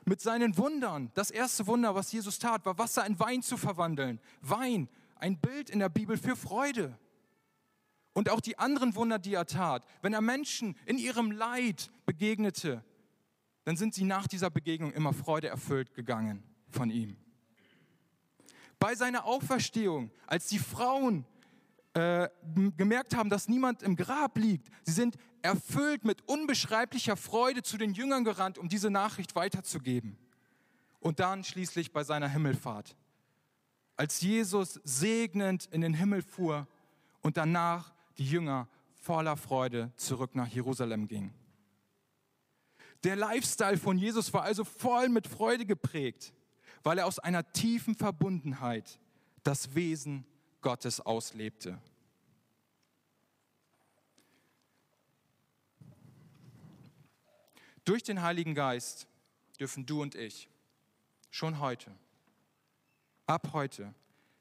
Mit 0.04 0.20
seinen 0.20 0.56
Wundern, 0.56 1.10
das 1.14 1.30
erste 1.30 1.66
Wunder, 1.66 1.94
was 1.94 2.12
Jesus 2.12 2.38
tat, 2.38 2.66
war 2.66 2.78
Wasser 2.78 3.06
in 3.06 3.18
Wein 3.18 3.42
zu 3.42 3.56
verwandeln. 3.56 4.20
Wein, 4.40 4.88
ein 5.16 5.38
Bild 5.38 5.70
in 5.70 5.78
der 5.78 5.88
Bibel 5.88 6.16
für 6.16 6.36
Freude. 6.36 6.98
Und 8.12 8.28
auch 8.28 8.40
die 8.40 8.58
anderen 8.58 8.94
Wunder, 8.94 9.18
die 9.18 9.34
er 9.34 9.46
tat, 9.46 9.86
wenn 10.02 10.12
er 10.12 10.20
Menschen 10.20 10.76
in 10.84 10.98
ihrem 10.98 11.30
Leid 11.30 11.90
begegnete, 12.04 12.84
dann 13.64 13.76
sind 13.76 13.94
sie 13.94 14.04
nach 14.04 14.26
dieser 14.26 14.50
Begegnung 14.50 14.92
immer 14.92 15.12
Freude 15.12 15.48
erfüllt 15.48 15.94
gegangen 15.94 16.42
von 16.68 16.90
ihm. 16.90 17.16
Bei 18.82 18.96
seiner 18.96 19.26
Auferstehung, 19.26 20.10
als 20.26 20.48
die 20.48 20.58
Frauen 20.58 21.24
äh, 21.94 22.28
gemerkt 22.76 23.14
haben, 23.14 23.30
dass 23.30 23.46
niemand 23.46 23.80
im 23.84 23.94
Grab 23.94 24.36
liegt, 24.36 24.68
sie 24.82 24.90
sind 24.90 25.16
erfüllt 25.40 26.04
mit 26.04 26.26
unbeschreiblicher 26.28 27.16
Freude 27.16 27.62
zu 27.62 27.78
den 27.78 27.94
Jüngern 27.94 28.24
gerannt, 28.24 28.58
um 28.58 28.68
diese 28.68 28.90
Nachricht 28.90 29.36
weiterzugeben. 29.36 30.18
Und 30.98 31.20
dann 31.20 31.44
schließlich 31.44 31.92
bei 31.92 32.02
seiner 32.02 32.28
Himmelfahrt, 32.28 32.96
als 33.96 34.20
Jesus 34.20 34.80
segnend 34.82 35.66
in 35.66 35.80
den 35.80 35.94
Himmel 35.94 36.20
fuhr 36.20 36.66
und 37.20 37.36
danach 37.36 37.94
die 38.18 38.26
Jünger 38.26 38.66
voller 38.94 39.36
Freude 39.36 39.92
zurück 39.94 40.34
nach 40.34 40.48
Jerusalem 40.48 41.06
gingen. 41.06 41.32
Der 43.04 43.14
Lifestyle 43.14 43.78
von 43.78 43.96
Jesus 43.96 44.32
war 44.32 44.42
also 44.42 44.64
voll 44.64 45.08
mit 45.08 45.28
Freude 45.28 45.66
geprägt, 45.66 46.34
weil 46.82 46.98
er 46.98 47.06
aus 47.06 47.18
einer 47.18 47.52
tiefen 47.52 47.94
Verbundenheit 47.94 48.98
das 49.42 49.74
Wesen 49.74 50.24
Gottes 50.60 51.00
auslebte. 51.00 51.78
Durch 57.84 58.02
den 58.02 58.22
Heiligen 58.22 58.54
Geist 58.54 59.08
dürfen 59.58 59.86
du 59.86 60.02
und 60.02 60.14
ich 60.14 60.48
schon 61.30 61.58
heute, 61.58 61.90
ab 63.26 63.52
heute, 63.52 63.94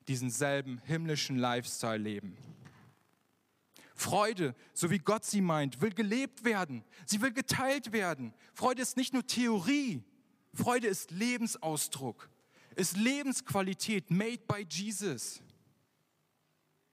diesen 0.08 0.30
selben 0.30 0.80
himmlischen 0.86 1.38
Lifestyle 1.38 1.98
leben. 1.98 2.38
Freude, 3.96 4.56
so 4.74 4.90
wie 4.90 4.98
Gott 4.98 5.24
sie 5.26 5.42
meint, 5.42 5.80
will 5.82 5.92
gelebt 5.92 6.44
werden. 6.44 6.84
Sie 7.06 7.22
will 7.22 7.32
geteilt 7.32 7.92
werden. 7.92 8.34
Freude 8.54 8.82
ist 8.82 8.98
nicht 8.98 9.14
nur 9.14 9.26
Theorie. 9.26 10.04
Freude 10.54 10.88
ist 10.88 11.12
Lebensausdruck, 11.12 12.30
ist 12.76 12.98
Lebensqualität 12.98 14.10
made 14.12 14.40
by 14.48 14.66
Jesus. 14.70 15.42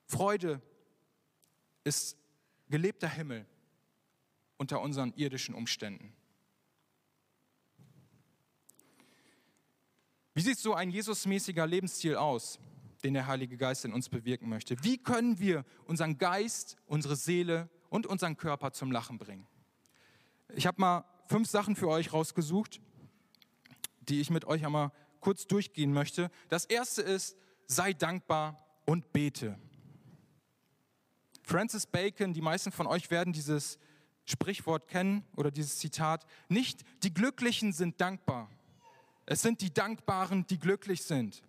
Freude 0.07 0.61
ist 1.85 2.17
gelebter 2.69 3.09
Himmel 3.09 3.47
unter 4.57 4.81
unseren 4.81 5.13
irdischen 5.15 5.55
Umständen. 5.55 6.13
Wie 10.35 10.41
sieht 10.41 10.59
so 10.59 10.75
ein 10.75 10.91
Jesusmäßiger 10.91 11.67
Lebensstil 11.67 12.17
aus? 12.17 12.59
den 13.05 13.15
der 13.15 13.27
Heilige 13.27 13.57
Geist 13.57 13.85
in 13.85 13.93
uns 13.93 14.09
bewirken 14.09 14.49
möchte. 14.49 14.83
Wie 14.83 14.99
können 14.99 15.39
wir 15.39 15.65
unseren 15.87 16.19
Geist, 16.19 16.77
unsere 16.87 17.17
Seele 17.17 17.69
und 17.91 18.07
unseren 18.07 18.37
Körper 18.37 18.73
zum 18.73 18.91
Lachen 18.91 19.19
bringen? 19.19 19.47
Ich 20.55 20.67
habe 20.67 20.81
mal 20.81 21.05
fünf 21.27 21.49
Sachen 21.49 21.77
für 21.77 21.89
euch 21.89 22.13
rausgesucht, 22.13 22.81
die 24.01 24.21
ich 24.21 24.31
mit 24.31 24.45
euch 24.47 24.65
einmal 24.65 24.91
kurz 25.21 25.47
durchgehen 25.47 25.93
möchte. 25.93 26.31
Das 26.49 26.65
erste 26.65 27.03
ist, 27.03 27.37
sei 27.67 27.93
dankbar 27.93 28.57
und 28.85 29.13
bete. 29.13 29.59
Francis 31.43 31.87
Bacon, 31.87 32.35
die 32.35 32.43
meisten 32.43 32.73
von 32.73 32.87
euch 32.87 33.11
werden 33.11 33.33
dieses 33.33 33.79
Sprichwort 34.27 34.89
kennen 34.89 35.25
oder 35.37 35.51
dieses 35.51 35.79
Zitat. 35.79 36.27
Nicht 36.49 36.85
die 37.03 37.15
Glücklichen 37.15 37.73
sind 37.73 38.01
dankbar. 38.01 38.51
Es 39.25 39.43
sind 39.43 39.63
die 39.63 39.73
Dankbaren, 39.73 40.47
die 40.47 40.59
glücklich 40.59 41.05
sind. 41.05 41.43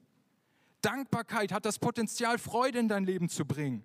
Dankbarkeit 0.81 1.51
hat 1.51 1.65
das 1.65 1.79
Potenzial, 1.79 2.37
Freude 2.37 2.79
in 2.79 2.87
dein 2.87 3.03
Leben 3.03 3.27
zu 3.27 3.45
bringen. 3.45 3.83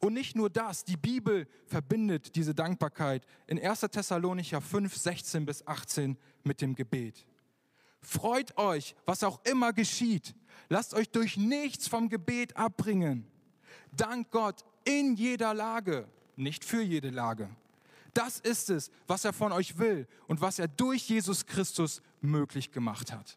Und 0.00 0.14
nicht 0.14 0.36
nur 0.36 0.50
das, 0.50 0.84
die 0.84 0.96
Bibel 0.96 1.46
verbindet 1.66 2.34
diese 2.34 2.54
Dankbarkeit 2.54 3.24
in 3.46 3.60
1. 3.60 3.80
Thessalonicher 3.80 4.60
5, 4.60 4.96
16 4.96 5.46
bis 5.46 5.66
18 5.66 6.18
mit 6.42 6.60
dem 6.60 6.74
Gebet. 6.74 7.26
Freut 8.08 8.56
euch, 8.56 8.96
was 9.04 9.22
auch 9.22 9.38
immer 9.44 9.74
geschieht. 9.74 10.34
Lasst 10.70 10.94
euch 10.94 11.10
durch 11.10 11.36
nichts 11.36 11.88
vom 11.88 12.08
Gebet 12.08 12.56
abbringen. 12.56 13.26
Dank 13.92 14.30
Gott 14.30 14.64
in 14.84 15.14
jeder 15.14 15.52
Lage, 15.52 16.08
nicht 16.34 16.64
für 16.64 16.80
jede 16.80 17.10
Lage. 17.10 17.50
Das 18.14 18.40
ist 18.40 18.70
es, 18.70 18.90
was 19.06 19.26
er 19.26 19.34
von 19.34 19.52
euch 19.52 19.76
will 19.76 20.08
und 20.26 20.40
was 20.40 20.58
er 20.58 20.68
durch 20.68 21.06
Jesus 21.06 21.44
Christus 21.44 22.00
möglich 22.22 22.72
gemacht 22.72 23.12
hat. 23.12 23.36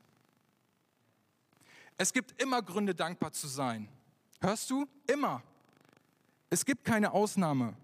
Es 1.98 2.14
gibt 2.14 2.42
immer 2.42 2.62
Gründe, 2.62 2.96
dankbar 2.96 3.34
zu 3.34 3.50
sein. 3.50 3.90
Hörst 4.40 4.70
du? 4.70 4.88
Immer. 5.06 5.44
Es 6.50 6.64
gibt 6.64 6.86
keine 6.86 7.12
Ausnahme. 7.12 7.76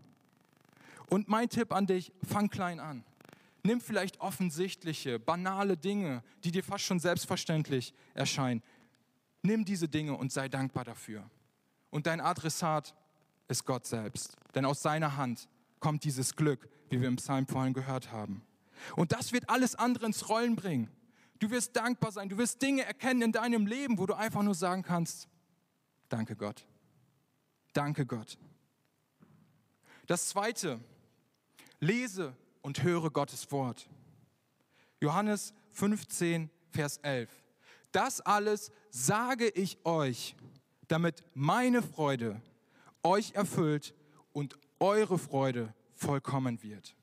Und 1.10 1.28
mein 1.28 1.50
Tipp 1.50 1.74
an 1.74 1.86
dich, 1.86 2.14
fang 2.26 2.50
klein 2.50 2.80
an. 2.80 3.04
Nimm 3.68 3.82
vielleicht 3.82 4.22
offensichtliche, 4.22 5.20
banale 5.20 5.76
Dinge, 5.76 6.24
die 6.46 6.52
dir 6.52 6.64
fast 6.64 6.86
schon 6.86 7.02
selbstverständlich 7.02 7.94
erscheinen. 8.14 8.64
Nimm 9.42 9.66
diese 9.66 9.90
Dinge 9.90 10.16
und 10.16 10.32
sei 10.32 10.48
dankbar 10.48 10.86
dafür. 10.86 11.30
Und 11.90 12.08
dein 12.08 12.22
Adressat 12.22 12.96
ist 13.50 13.66
Gott 13.66 13.86
selbst. 13.86 14.38
Denn 14.56 14.64
aus 14.64 14.82
seiner 14.82 15.18
Hand 15.18 15.50
kommt 15.82 16.06
dieses 16.06 16.38
Glück, 16.38 16.70
wie 16.90 17.02
wir 17.02 17.10
im 17.10 17.18
Psalm 17.18 17.46
vorhin 17.46 17.74
gehört 17.74 18.10
haben. 18.14 18.42
Und 18.96 19.12
das 19.12 19.34
wird 19.34 19.50
alles 19.50 19.76
andere 19.76 20.06
ins 20.06 20.30
Rollen 20.30 20.56
bringen. 20.56 20.90
Du 21.40 21.50
wirst 21.50 21.76
dankbar 21.76 22.14
sein. 22.14 22.30
Du 22.30 22.38
wirst 22.38 22.62
Dinge 22.62 22.86
erkennen 22.86 23.22
in 23.22 23.32
deinem 23.34 23.68
Leben, 23.68 23.98
wo 23.98 24.06
du 24.06 24.14
einfach 24.14 24.44
nur 24.44 24.56
sagen 24.56 24.82
kannst, 24.82 25.28
danke 26.08 26.38
Gott. 26.38 26.66
Danke 27.74 28.06
Gott. 28.06 28.38
Das 30.06 30.30
Zweite, 30.30 30.80
lese 31.82 32.34
und 32.68 32.84
höre 32.84 33.10
Gottes 33.12 33.50
Wort. 33.54 33.90
Johannes 35.00 35.54
15, 35.72 36.50
Vers 36.70 36.98
11. 36.98 37.30
Das 37.94 38.20
alles 38.20 38.74
sage 38.90 39.48
ich 39.48 39.78
euch, 39.86 40.36
damit 40.90 41.24
meine 41.34 41.82
Freude 41.82 42.42
euch 43.04 43.32
erfüllt 43.36 43.96
und 44.34 44.60
eure 44.82 45.18
Freude 45.18 45.74
vollkommen 45.94 46.62
wird. 46.62 46.98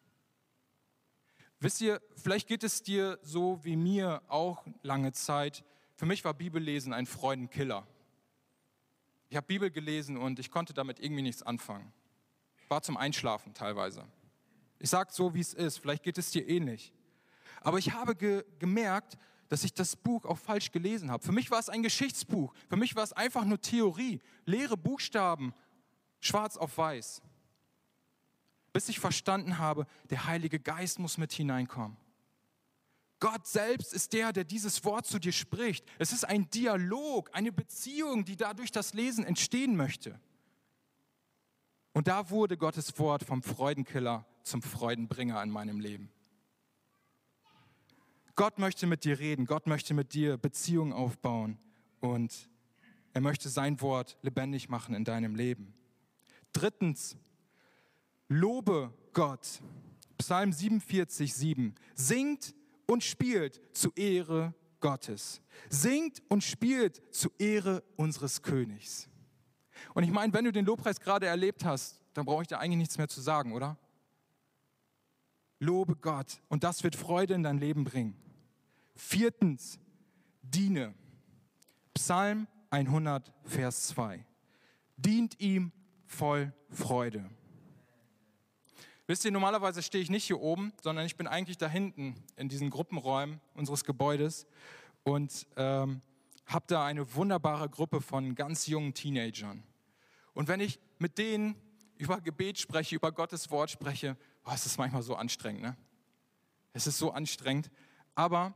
Wisst 1.60 1.80
ihr, 1.80 2.02
vielleicht 2.14 2.46
geht 2.46 2.62
es 2.62 2.82
dir 2.82 3.18
so 3.22 3.64
wie 3.64 3.76
mir 3.76 4.20
auch 4.28 4.66
lange 4.82 5.12
Zeit. 5.12 5.64
Für 5.96 6.04
mich 6.04 6.26
war 6.26 6.34
Bibellesen 6.34 6.92
ein 6.92 7.06
Freudenkiller. 7.06 7.86
Ich 9.30 9.36
habe 9.38 9.46
Bibel 9.46 9.70
gelesen 9.70 10.18
und 10.18 10.38
ich 10.38 10.50
konnte 10.50 10.74
damit 10.74 11.00
irgendwie 11.00 11.22
nichts 11.22 11.42
anfangen. 11.42 11.90
War 12.68 12.82
zum 12.82 12.98
Einschlafen 12.98 13.54
teilweise. 13.54 14.06
Ich 14.78 14.90
sage 14.90 15.10
so, 15.12 15.34
wie 15.34 15.40
es 15.40 15.54
ist. 15.54 15.78
Vielleicht 15.78 16.02
geht 16.02 16.18
es 16.18 16.30
dir 16.30 16.48
ähnlich. 16.48 16.92
Aber 17.60 17.78
ich 17.78 17.92
habe 17.92 18.14
ge 18.14 18.44
gemerkt, 18.58 19.16
dass 19.48 19.64
ich 19.64 19.74
das 19.74 19.96
Buch 19.96 20.24
auch 20.24 20.38
falsch 20.38 20.72
gelesen 20.72 21.10
habe. 21.10 21.24
Für 21.24 21.32
mich 21.32 21.50
war 21.50 21.58
es 21.58 21.68
ein 21.68 21.82
Geschichtsbuch. 21.82 22.52
Für 22.68 22.76
mich 22.76 22.96
war 22.96 23.04
es 23.04 23.12
einfach 23.12 23.44
nur 23.44 23.60
Theorie, 23.60 24.20
leere 24.46 24.76
Buchstaben, 24.76 25.54
schwarz 26.20 26.56
auf 26.56 26.76
weiß 26.76 27.22
bis 28.74 28.88
ich 28.88 28.98
verstanden 28.98 29.58
habe, 29.58 29.86
der 30.10 30.26
Heilige 30.26 30.58
Geist 30.58 30.98
muss 30.98 31.16
mit 31.16 31.32
hineinkommen. 31.32 31.96
Gott 33.20 33.46
selbst 33.46 33.94
ist 33.94 34.12
der, 34.12 34.32
der 34.32 34.42
dieses 34.42 34.84
Wort 34.84 35.06
zu 35.06 35.20
dir 35.20 35.32
spricht. 35.32 35.86
Es 35.98 36.12
ist 36.12 36.24
ein 36.24 36.50
Dialog, 36.50 37.30
eine 37.32 37.52
Beziehung, 37.52 38.24
die 38.24 38.36
dadurch 38.36 38.72
das 38.72 38.92
Lesen 38.92 39.24
entstehen 39.24 39.76
möchte. 39.76 40.20
Und 41.92 42.08
da 42.08 42.28
wurde 42.30 42.58
Gottes 42.58 42.98
Wort 42.98 43.22
vom 43.22 43.44
Freudenkiller 43.44 44.26
zum 44.44 44.62
Freudenbringer 44.62 45.42
in 45.42 45.50
meinem 45.50 45.80
Leben. 45.80 46.10
Gott 48.36 48.58
möchte 48.58 48.86
mit 48.86 49.04
dir 49.04 49.18
reden, 49.18 49.46
Gott 49.46 49.66
möchte 49.66 49.94
mit 49.94 50.14
dir 50.14 50.36
Beziehungen 50.36 50.92
aufbauen 50.92 51.58
und 52.00 52.48
er 53.12 53.20
möchte 53.20 53.48
sein 53.48 53.80
Wort 53.80 54.18
lebendig 54.22 54.68
machen 54.68 54.94
in 54.94 55.04
deinem 55.04 55.34
Leben. 55.36 55.72
Drittens, 56.52 57.16
Lobe 58.28 58.92
Gott. 59.12 59.62
Psalm 60.18 60.52
47, 60.52 61.34
7. 61.34 61.74
Singt 61.94 62.54
und 62.86 63.04
spielt 63.04 63.60
zu 63.76 63.92
Ehre 63.94 64.54
Gottes. 64.80 65.42
Singt 65.68 66.22
und 66.28 66.42
spielt 66.42 67.02
zu 67.14 67.30
Ehre 67.38 67.82
unseres 67.96 68.42
Königs. 68.42 69.08
Und 69.92 70.04
ich 70.04 70.10
meine, 70.10 70.32
wenn 70.32 70.44
du 70.44 70.52
den 70.52 70.64
Lobpreis 70.64 71.00
gerade 71.00 71.26
erlebt 71.26 71.64
hast, 71.64 72.02
dann 72.14 72.24
brauche 72.24 72.42
ich 72.42 72.48
da 72.48 72.58
eigentlich 72.58 72.78
nichts 72.78 72.98
mehr 72.98 73.08
zu 73.08 73.20
sagen, 73.20 73.52
oder? 73.52 73.76
Lobe 75.58 75.96
Gott 75.96 76.40
und 76.48 76.64
das 76.64 76.84
wird 76.84 76.96
Freude 76.96 77.34
in 77.34 77.42
dein 77.42 77.58
Leben 77.58 77.84
bringen. 77.84 78.16
Viertens, 78.96 79.78
diene. 80.42 80.94
Psalm 81.94 82.48
100, 82.70 83.32
Vers 83.44 83.88
2. 83.88 84.24
Dient 84.96 85.40
ihm 85.40 85.72
voll 86.06 86.52
Freude. 86.70 87.30
Wisst 89.06 89.24
ihr, 89.24 89.30
normalerweise 89.30 89.82
stehe 89.82 90.02
ich 90.02 90.10
nicht 90.10 90.24
hier 90.24 90.40
oben, 90.40 90.72
sondern 90.82 91.04
ich 91.04 91.16
bin 91.16 91.26
eigentlich 91.26 91.58
da 91.58 91.68
hinten 91.68 92.14
in 92.36 92.48
diesen 92.48 92.70
Gruppenräumen 92.70 93.40
unseres 93.54 93.84
Gebäudes 93.84 94.46
und 95.02 95.46
ähm, 95.56 96.00
habe 96.46 96.64
da 96.66 96.86
eine 96.86 97.14
wunderbare 97.14 97.68
Gruppe 97.68 98.00
von 98.00 98.34
ganz 98.34 98.66
jungen 98.66 98.94
Teenagern. 98.94 99.62
Und 100.32 100.48
wenn 100.48 100.60
ich 100.60 100.80
mit 100.98 101.18
denen 101.18 101.54
über 101.98 102.20
Gebet 102.20 102.58
spreche, 102.58 102.96
über 102.96 103.12
Gottes 103.12 103.50
Wort 103.50 103.70
spreche, 103.70 104.16
oh, 104.44 104.50
es 104.54 104.66
ist 104.66 104.78
manchmal 104.78 105.02
so 105.02 105.16
anstrengend. 105.16 105.62
Ne? 105.62 105.76
Es 106.72 106.86
ist 106.86 106.98
so 106.98 107.12
anstrengend, 107.12 107.70
aber 108.14 108.54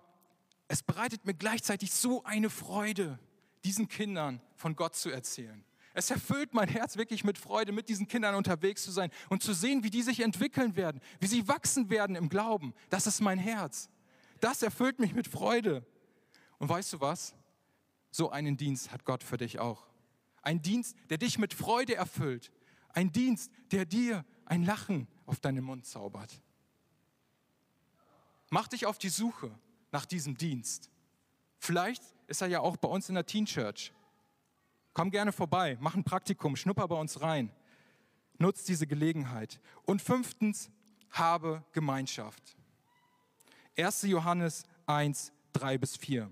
es 0.69 0.83
bereitet 0.83 1.25
mir 1.25 1.35
gleichzeitig 1.35 1.93
so 1.93 2.25
eine 2.25 2.51
Freude, 2.51 3.19
diesen 3.65 3.89
Kindern 3.89 4.41
von 4.55 4.77
Gott 4.77 4.95
zu 4.95 5.11
erzählen. 5.11 5.65
Es 5.95 6.11
erfüllt 6.11 6.55
mein 6.55 6.69
Herz 6.69 6.97
wirklich 6.97 7.25
mit 7.25 7.39
Freude, 7.39 7.73
mit 7.73 7.89
diesen 7.89 8.07
Kindern 8.07 8.35
unterwegs 8.35 8.85
zu 8.85 8.93
sein 8.93 9.11
und 9.31 9.43
zu 9.43 9.53
sehen, 9.53 9.83
wie 9.83 9.91
die 9.91 10.03
sich 10.03 10.21
entwickeln 10.21 10.77
werden, 10.77 11.01
wie 11.19 11.27
sie 11.27 11.49
wachsen 11.49 11.91
werden 11.91 12.15
im 12.15 12.29
Glauben. 12.29 12.75
Das 12.91 13.07
ist 13.07 13.21
mein 13.21 13.39
Herz. 13.39 13.89
Das 14.41 14.63
erfüllt 14.63 15.01
mich 15.01 15.15
mit 15.15 15.27
Freude. 15.27 15.85
Und 16.59 16.69
weißt 16.69 16.93
du 16.93 17.01
was? 17.01 17.35
So 18.11 18.31
einen 18.31 18.57
Dienst 18.57 18.93
hat 18.93 19.05
Gott 19.05 19.25
für 19.25 19.39
dich 19.39 19.59
auch. 19.59 19.87
Ein 20.43 20.63
Dienst, 20.63 20.97
der 21.11 21.19
dich 21.19 21.39
mit 21.39 21.53
Freude 21.53 21.97
erfüllt. 21.97 22.53
Ein 22.91 23.11
Dienst, 23.11 23.51
der 23.73 23.85
dir 23.85 24.25
ein 24.49 24.65
Lachen 24.65 25.07
auf 25.27 25.41
deinen 25.41 25.63
Mund 25.63 25.87
zaubert. 25.87 26.41
Mach 28.51 28.69
dich 28.69 28.87
auf 28.87 28.99
die 28.99 29.11
Suche 29.11 29.51
nach 29.93 30.07
diesem 30.07 30.37
Dienst. 30.37 30.91
Vielleicht 31.59 32.03
ist 32.27 32.41
er 32.41 32.49
ja 32.49 32.61
auch 32.61 32.77
bei 32.77 32.89
uns 32.89 33.09
in 33.09 33.15
der 33.15 33.27
Teen 33.27 33.45
Church. 33.45 33.93
Komm 34.95 35.11
gerne 35.11 35.33
vorbei, 35.33 35.77
mach 35.81 35.95
ein 35.95 36.05
Praktikum, 36.05 36.57
schnupper 36.57 36.89
bei 36.89 36.97
uns 36.97 37.21
rein. 37.21 37.53
Nutz 38.39 38.65
diese 38.65 38.87
Gelegenheit. 38.87 39.61
Und 39.85 40.01
fünftens, 40.01 40.71
habe 41.11 41.65
Gemeinschaft. 41.73 42.57
1. 43.77 44.03
Johannes 44.03 44.65
1, 44.87 45.33
3 45.53 45.79
bis 45.79 45.97
4. 45.97 46.31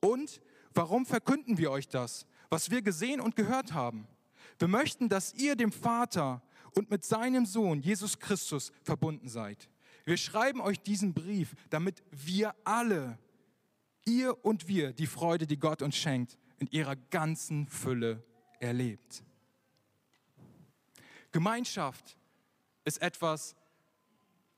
Und 0.00 0.40
warum 0.74 1.06
verkünden 1.06 1.58
wir 1.58 1.70
euch 1.70 1.88
das, 1.88 2.26
was 2.48 2.70
wir 2.70 2.82
gesehen 2.82 3.20
und 3.20 3.36
gehört 3.36 3.72
haben? 3.72 4.08
Wir 4.58 4.68
möchten, 4.68 5.08
dass 5.08 5.34
ihr 5.34 5.56
dem 5.56 5.72
Vater 5.72 6.42
und 6.76 6.90
mit 6.90 7.04
seinem 7.04 7.46
Sohn 7.46 7.80
Jesus 7.80 8.18
Christus 8.18 8.72
verbunden 8.82 9.28
seid. 9.28 9.68
Wir 10.04 10.16
schreiben 10.16 10.60
euch 10.60 10.80
diesen 10.80 11.14
Brief, 11.14 11.54
damit 11.68 12.02
wir 12.10 12.54
alle, 12.64 13.18
ihr 14.04 14.44
und 14.44 14.66
wir, 14.68 14.92
die 14.92 15.06
Freude, 15.06 15.46
die 15.46 15.58
Gott 15.58 15.82
uns 15.82 15.96
schenkt, 15.96 16.38
in 16.58 16.68
ihrer 16.70 16.96
ganzen 16.96 17.66
Fülle 17.68 18.22
erlebt. 18.58 19.22
Gemeinschaft 21.32 22.16
ist 22.84 23.00
etwas, 23.02 23.54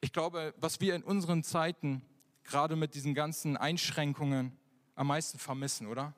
ich 0.01 0.13
glaube, 0.13 0.55
was 0.59 0.81
wir 0.81 0.95
in 0.95 1.03
unseren 1.03 1.43
Zeiten, 1.43 2.03
gerade 2.45 2.77
mit 2.77 2.95
diesen 2.95 3.15
ganzen 3.15 3.57
Einschränkungen, 3.57 4.57
am 4.95 5.07
meisten 5.09 5.39
vermissen, 5.39 5.87
oder? 5.87 6.15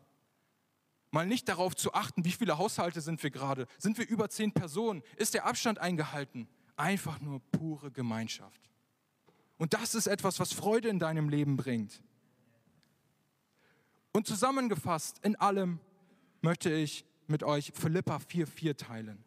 Mal 1.15 1.27
nicht 1.27 1.49
darauf 1.49 1.77
zu 1.77 1.95
achten, 1.95 2.25
wie 2.25 2.33
viele 2.33 2.59
Haushalte 2.59 3.01
sind 3.01 3.23
wir 3.23 3.31
gerade. 3.31 3.69
Sind 3.79 3.99
wir 3.99 4.09
über 4.09 4.29
zehn 4.29 4.51
Personen? 4.51 5.01
Ist 5.15 5.35
der 5.35 5.47
Abstand 5.47 5.79
eingehalten? 5.79 6.49
Einfach 6.75 7.21
nur 7.21 7.39
pure 7.53 7.93
Gemeinschaft. 7.93 8.61
Und 9.57 9.75
das 9.75 9.95
ist 9.95 10.09
etwas, 10.09 10.41
was 10.41 10.53
Freude 10.53 10.89
in 10.89 10.99
deinem 10.99 11.29
Leben 11.29 11.57
bringt. 11.57 12.03
Und 14.11 14.27
zusammengefasst 14.27 15.21
in 15.23 15.37
allem 15.37 15.79
möchte 16.43 16.73
ich 16.73 17.05
mit 17.29 17.45
euch 17.45 17.71
Philippa 17.77 18.17
4,4 18.17 18.77
teilen. 18.77 19.25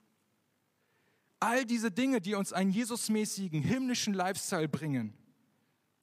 All 1.39 1.63
diese 1.63 1.89
Dinge, 1.89 2.19
die 2.19 2.36
uns 2.36 2.52
einen 2.52 2.71
Jesusmäßigen 2.71 3.62
himmlischen 3.62 4.13
Lifestyle 4.13 4.67
bringen, 4.67 5.13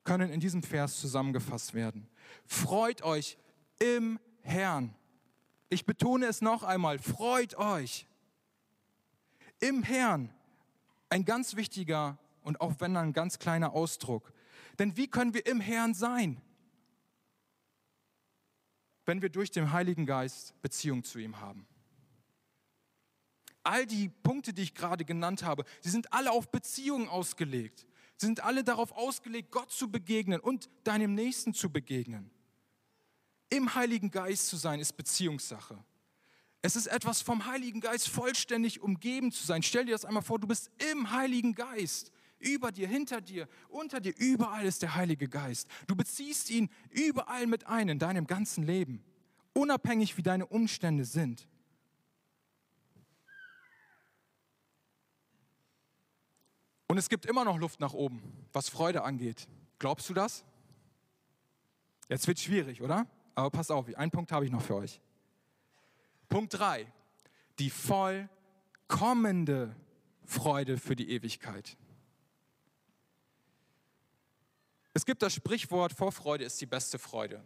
können 0.03 0.31
in 0.31 0.40
diesem 0.40 0.62
Vers 0.62 0.99
zusammengefasst 0.99 1.75
werden. 1.75 2.09
Freut 2.47 3.03
euch 3.03 3.37
im 3.79 4.18
Herrn. 4.40 4.97
Ich 5.74 5.84
betone 5.84 6.26
es 6.26 6.40
noch 6.40 6.62
einmal, 6.62 6.98
freut 6.98 7.56
euch. 7.56 8.06
Im 9.60 9.82
Herrn. 9.82 10.32
Ein 11.10 11.24
ganz 11.24 11.56
wichtiger 11.56 12.18
und 12.42 12.60
auch 12.60 12.74
wenn 12.78 12.96
ein 12.96 13.12
ganz 13.12 13.38
kleiner 13.38 13.72
Ausdruck. 13.72 14.32
Denn 14.78 14.96
wie 14.96 15.08
können 15.08 15.34
wir 15.34 15.46
im 15.46 15.60
Herrn 15.60 15.94
sein? 15.94 16.40
wenn 19.06 19.22
wir 19.22 19.28
durch 19.28 19.50
den 19.50 19.72
Heiligen 19.72 20.06
Geist 20.06 20.60
Beziehung 20.62 21.04
zu 21.04 21.18
ihm 21.18 21.40
haben. 21.40 21.66
All 23.62 23.87
die 23.87 24.08
Punkte, 24.08 24.52
die 24.52 24.62
ich 24.62 24.74
gerade 24.74 25.04
genannt 25.04 25.42
habe, 25.42 25.64
sie 25.80 25.90
sind 25.90 26.12
alle 26.12 26.32
auf 26.32 26.50
Beziehungen 26.50 27.08
ausgelegt. 27.08 27.87
Sie 28.16 28.26
sind 28.26 28.44
alle 28.44 28.62
darauf 28.62 28.92
ausgelegt, 28.92 29.50
Gott 29.50 29.70
zu 29.72 29.90
begegnen 29.90 30.40
und 30.40 30.68
deinem 30.84 31.14
Nächsten 31.14 31.54
zu 31.54 31.70
begegnen. 31.70 32.30
Im 33.55 33.73
Heiligen 33.77 34.11
Geist 34.11 34.49
zu 34.49 34.57
sein, 34.57 34.81
ist 34.81 34.97
Beziehungssache. 34.97 35.79
Es 36.61 36.75
ist 36.75 36.88
etwas 36.88 37.23
vom 37.23 37.47
Heiligen 37.47 37.81
Geist 37.81 38.09
vollständig 38.09 38.81
umgeben 38.81 39.31
zu 39.31 39.47
sein. 39.47 39.62
Stell 39.62 39.85
dir 39.85 39.93
das 39.93 40.05
einmal 40.05 40.25
vor, 40.25 40.40
du 40.40 40.49
bist 40.49 40.73
im 40.90 41.12
Heiligen 41.12 41.55
Geist. 41.55 42.11
Über 42.40 42.73
dir, 42.73 42.88
hinter 42.88 43.21
dir, 43.21 43.49
unter 43.69 44.01
dir, 44.01 44.12
überall 44.17 44.67
ist 44.67 44.83
der 44.83 44.97
Heilige 44.97 45.29
Geist. 45.29 45.69
Du 45.87 45.95
beziehst 45.95 46.51
ihn 46.51 46.69
überall 46.90 47.47
mit 47.47 47.69
ein 47.69 47.88
in 47.88 48.01
deinem 48.01 48.27
ganzen 48.27 48.64
Leben, 48.64 49.05
unabhängig 49.53 50.17
wie 50.17 50.23
deine 50.23 50.47
Umstände 50.47 51.05
sind. 51.05 51.47
Und 56.88 56.99
es 56.99 57.09
gibt 57.09 57.25
immer 57.25 57.45
noch 57.45 57.59
Luft 57.59 57.79
nach 57.79 57.93
oben, 57.93 58.21
was 58.53 58.69
Freude 58.69 59.05
angeht. 59.05 59.47
Glaubst 59.79 60.09
du 60.09 60.14
das? 60.14 60.45
Jetzt 62.09 62.27
wird 62.27 62.40
schwierig, 62.40 62.83
oder? 62.83 63.07
Aber 63.35 63.51
pass 63.51 63.70
auf, 63.70 63.87
einen 63.97 64.11
Punkt 64.11 64.33
habe 64.33 64.44
ich 64.44 64.51
noch 64.51 64.62
für 64.62 64.77
euch. 64.77 65.01
Punkt 66.29 66.55
3. 66.55 66.87
Die 67.59 67.70
vollkommende 67.70 69.75
Freude 70.25 70.79
für 70.79 70.97
die 70.97 71.11
Ewigkeit. 71.11 71.77
Es 74.92 75.05
gibt 75.05 75.23
das 75.23 75.35
Sprichwort, 75.35 75.92
Vorfreude 75.92 76.44
ist 76.44 76.61
die 76.61 76.66
beste 76.66 76.99
Freude. 76.99 77.42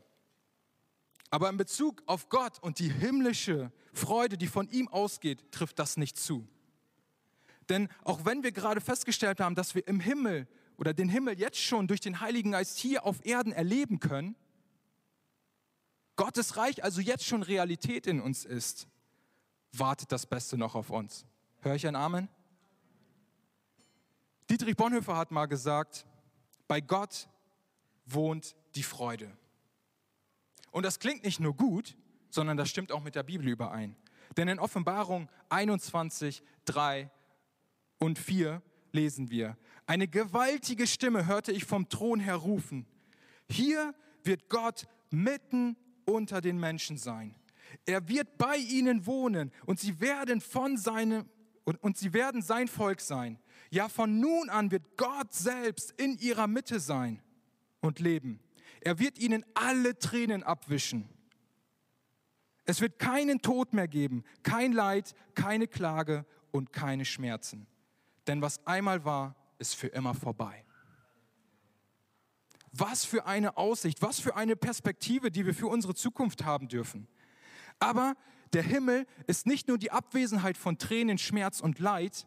Aber 1.30 1.48
in 1.48 1.56
Bezug 1.56 2.02
auf 2.06 2.28
Gott 2.28 2.62
und 2.62 2.78
die 2.78 2.90
himmlische 2.90 3.72
Freude, 3.92 4.38
die 4.38 4.46
von 4.46 4.68
ihm 4.70 4.88
ausgeht, 4.88 5.52
trifft 5.52 5.78
das 5.78 5.96
nicht 5.96 6.18
zu. 6.18 6.46
Denn 7.68 7.88
auch 8.04 8.24
wenn 8.24 8.42
wir 8.42 8.52
gerade 8.52 8.80
festgestellt 8.80 9.40
haben, 9.40 9.54
dass 9.54 9.74
wir 9.74 9.86
im 9.88 10.00
Himmel 10.00 10.46
oder 10.78 10.94
den 10.94 11.08
Himmel 11.08 11.38
jetzt 11.38 11.58
schon 11.58 11.86
durch 11.86 12.00
den 12.00 12.20
Heiligen 12.20 12.52
Geist 12.52 12.78
hier 12.78 13.04
auf 13.04 13.24
Erden 13.26 13.52
erleben 13.52 14.00
können, 14.00 14.36
Gottes 16.18 16.56
Reich 16.56 16.82
also 16.82 17.00
jetzt 17.00 17.24
schon 17.24 17.44
Realität 17.44 18.08
in 18.08 18.20
uns 18.20 18.44
ist, 18.44 18.88
wartet 19.72 20.10
das 20.10 20.26
Beste 20.26 20.58
noch 20.58 20.74
auf 20.74 20.90
uns. 20.90 21.24
Hör 21.60 21.76
ich 21.76 21.86
ein 21.86 21.94
Amen? 21.94 22.28
Dietrich 24.50 24.76
Bonhoeffer 24.76 25.16
hat 25.16 25.30
mal 25.30 25.46
gesagt, 25.46 26.06
bei 26.66 26.80
Gott 26.80 27.28
wohnt 28.04 28.56
die 28.74 28.82
Freude. 28.82 29.30
Und 30.72 30.82
das 30.82 30.98
klingt 30.98 31.22
nicht 31.22 31.38
nur 31.38 31.54
gut, 31.54 31.96
sondern 32.30 32.56
das 32.56 32.68
stimmt 32.68 32.90
auch 32.90 33.02
mit 33.02 33.14
der 33.14 33.22
Bibel 33.22 33.46
überein. 33.46 33.94
Denn 34.36 34.48
in 34.48 34.58
Offenbarung 34.58 35.28
21, 35.50 36.42
3 36.64 37.12
und 37.98 38.18
4 38.18 38.60
lesen 38.90 39.30
wir, 39.30 39.56
eine 39.86 40.08
gewaltige 40.08 40.88
Stimme 40.88 41.26
hörte 41.26 41.52
ich 41.52 41.64
vom 41.64 41.88
Thron 41.88 42.18
her 42.18 42.36
rufen. 42.36 42.86
Hier 43.48 43.94
wird 44.24 44.48
Gott 44.48 44.88
mitten 45.10 45.76
unter 46.08 46.40
den 46.40 46.58
Menschen 46.58 46.96
sein. 46.96 47.34
Er 47.84 48.08
wird 48.08 48.38
bei 48.38 48.56
ihnen 48.56 49.06
wohnen 49.06 49.52
und 49.66 49.78
sie 49.78 50.00
werden 50.00 50.40
von 50.40 50.76
seinem 50.76 51.28
und, 51.64 51.82
und 51.82 51.98
sie 51.98 52.14
werden 52.14 52.40
sein 52.40 52.66
Volk 52.66 53.02
sein. 53.02 53.38
Ja, 53.70 53.90
von 53.90 54.20
nun 54.20 54.48
an 54.48 54.70
wird 54.70 54.96
Gott 54.96 55.34
selbst 55.34 55.90
in 56.00 56.16
ihrer 56.16 56.46
Mitte 56.46 56.80
sein 56.80 57.20
und 57.80 57.98
leben. 57.98 58.40
Er 58.80 58.98
wird 58.98 59.18
ihnen 59.18 59.44
alle 59.52 59.98
Tränen 59.98 60.42
abwischen. 60.42 61.10
Es 62.64 62.80
wird 62.80 62.98
keinen 62.98 63.42
Tod 63.42 63.74
mehr 63.74 63.86
geben, 63.86 64.24
kein 64.42 64.72
Leid, 64.72 65.14
keine 65.34 65.68
Klage 65.68 66.24
und 66.52 66.72
keine 66.72 67.04
Schmerzen. 67.04 67.66
Denn 68.26 68.40
was 68.40 68.66
einmal 68.66 69.04
war, 69.04 69.36
ist 69.58 69.74
für 69.74 69.88
immer 69.88 70.14
vorbei. 70.14 70.64
Was 72.72 73.04
für 73.04 73.26
eine 73.26 73.56
Aussicht, 73.56 74.02
was 74.02 74.20
für 74.20 74.36
eine 74.36 74.56
Perspektive, 74.56 75.30
die 75.30 75.46
wir 75.46 75.54
für 75.54 75.68
unsere 75.68 75.94
Zukunft 75.94 76.44
haben 76.44 76.68
dürfen. 76.68 77.08
Aber 77.78 78.14
der 78.52 78.62
Himmel 78.62 79.06
ist 79.26 79.46
nicht 79.46 79.68
nur 79.68 79.78
die 79.78 79.90
Abwesenheit 79.90 80.56
von 80.56 80.78
Tränen, 80.78 81.18
Schmerz 81.18 81.60
und 81.60 81.78
Leid, 81.78 82.26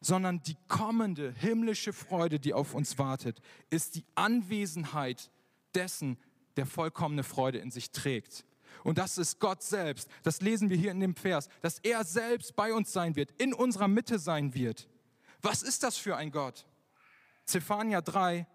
sondern 0.00 0.42
die 0.42 0.56
kommende 0.68 1.32
himmlische 1.32 1.92
Freude, 1.92 2.38
die 2.38 2.52
auf 2.52 2.74
uns 2.74 2.98
wartet, 2.98 3.40
ist 3.70 3.94
die 3.94 4.04
Anwesenheit 4.14 5.30
dessen, 5.74 6.18
der 6.56 6.66
vollkommene 6.66 7.24
Freude 7.24 7.58
in 7.58 7.70
sich 7.70 7.90
trägt. 7.90 8.44
Und 8.82 8.98
das 8.98 9.18
ist 9.18 9.40
Gott 9.40 9.62
selbst. 9.62 10.10
Das 10.22 10.40
lesen 10.40 10.68
wir 10.68 10.76
hier 10.76 10.90
in 10.90 11.00
dem 11.00 11.16
Vers, 11.16 11.48
dass 11.62 11.78
er 11.78 12.04
selbst 12.04 12.54
bei 12.54 12.72
uns 12.74 12.92
sein 12.92 13.16
wird, 13.16 13.30
in 13.40 13.54
unserer 13.54 13.88
Mitte 13.88 14.18
sein 14.18 14.54
wird. 14.54 14.88
Was 15.42 15.62
ist 15.62 15.82
das 15.82 15.96
für 15.96 16.16
ein 16.16 16.30
Gott? 16.30 16.66
Zephania 17.44 18.00
3, 18.00 18.46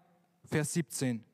Vers 0.50 0.72
17. 0.72 1.24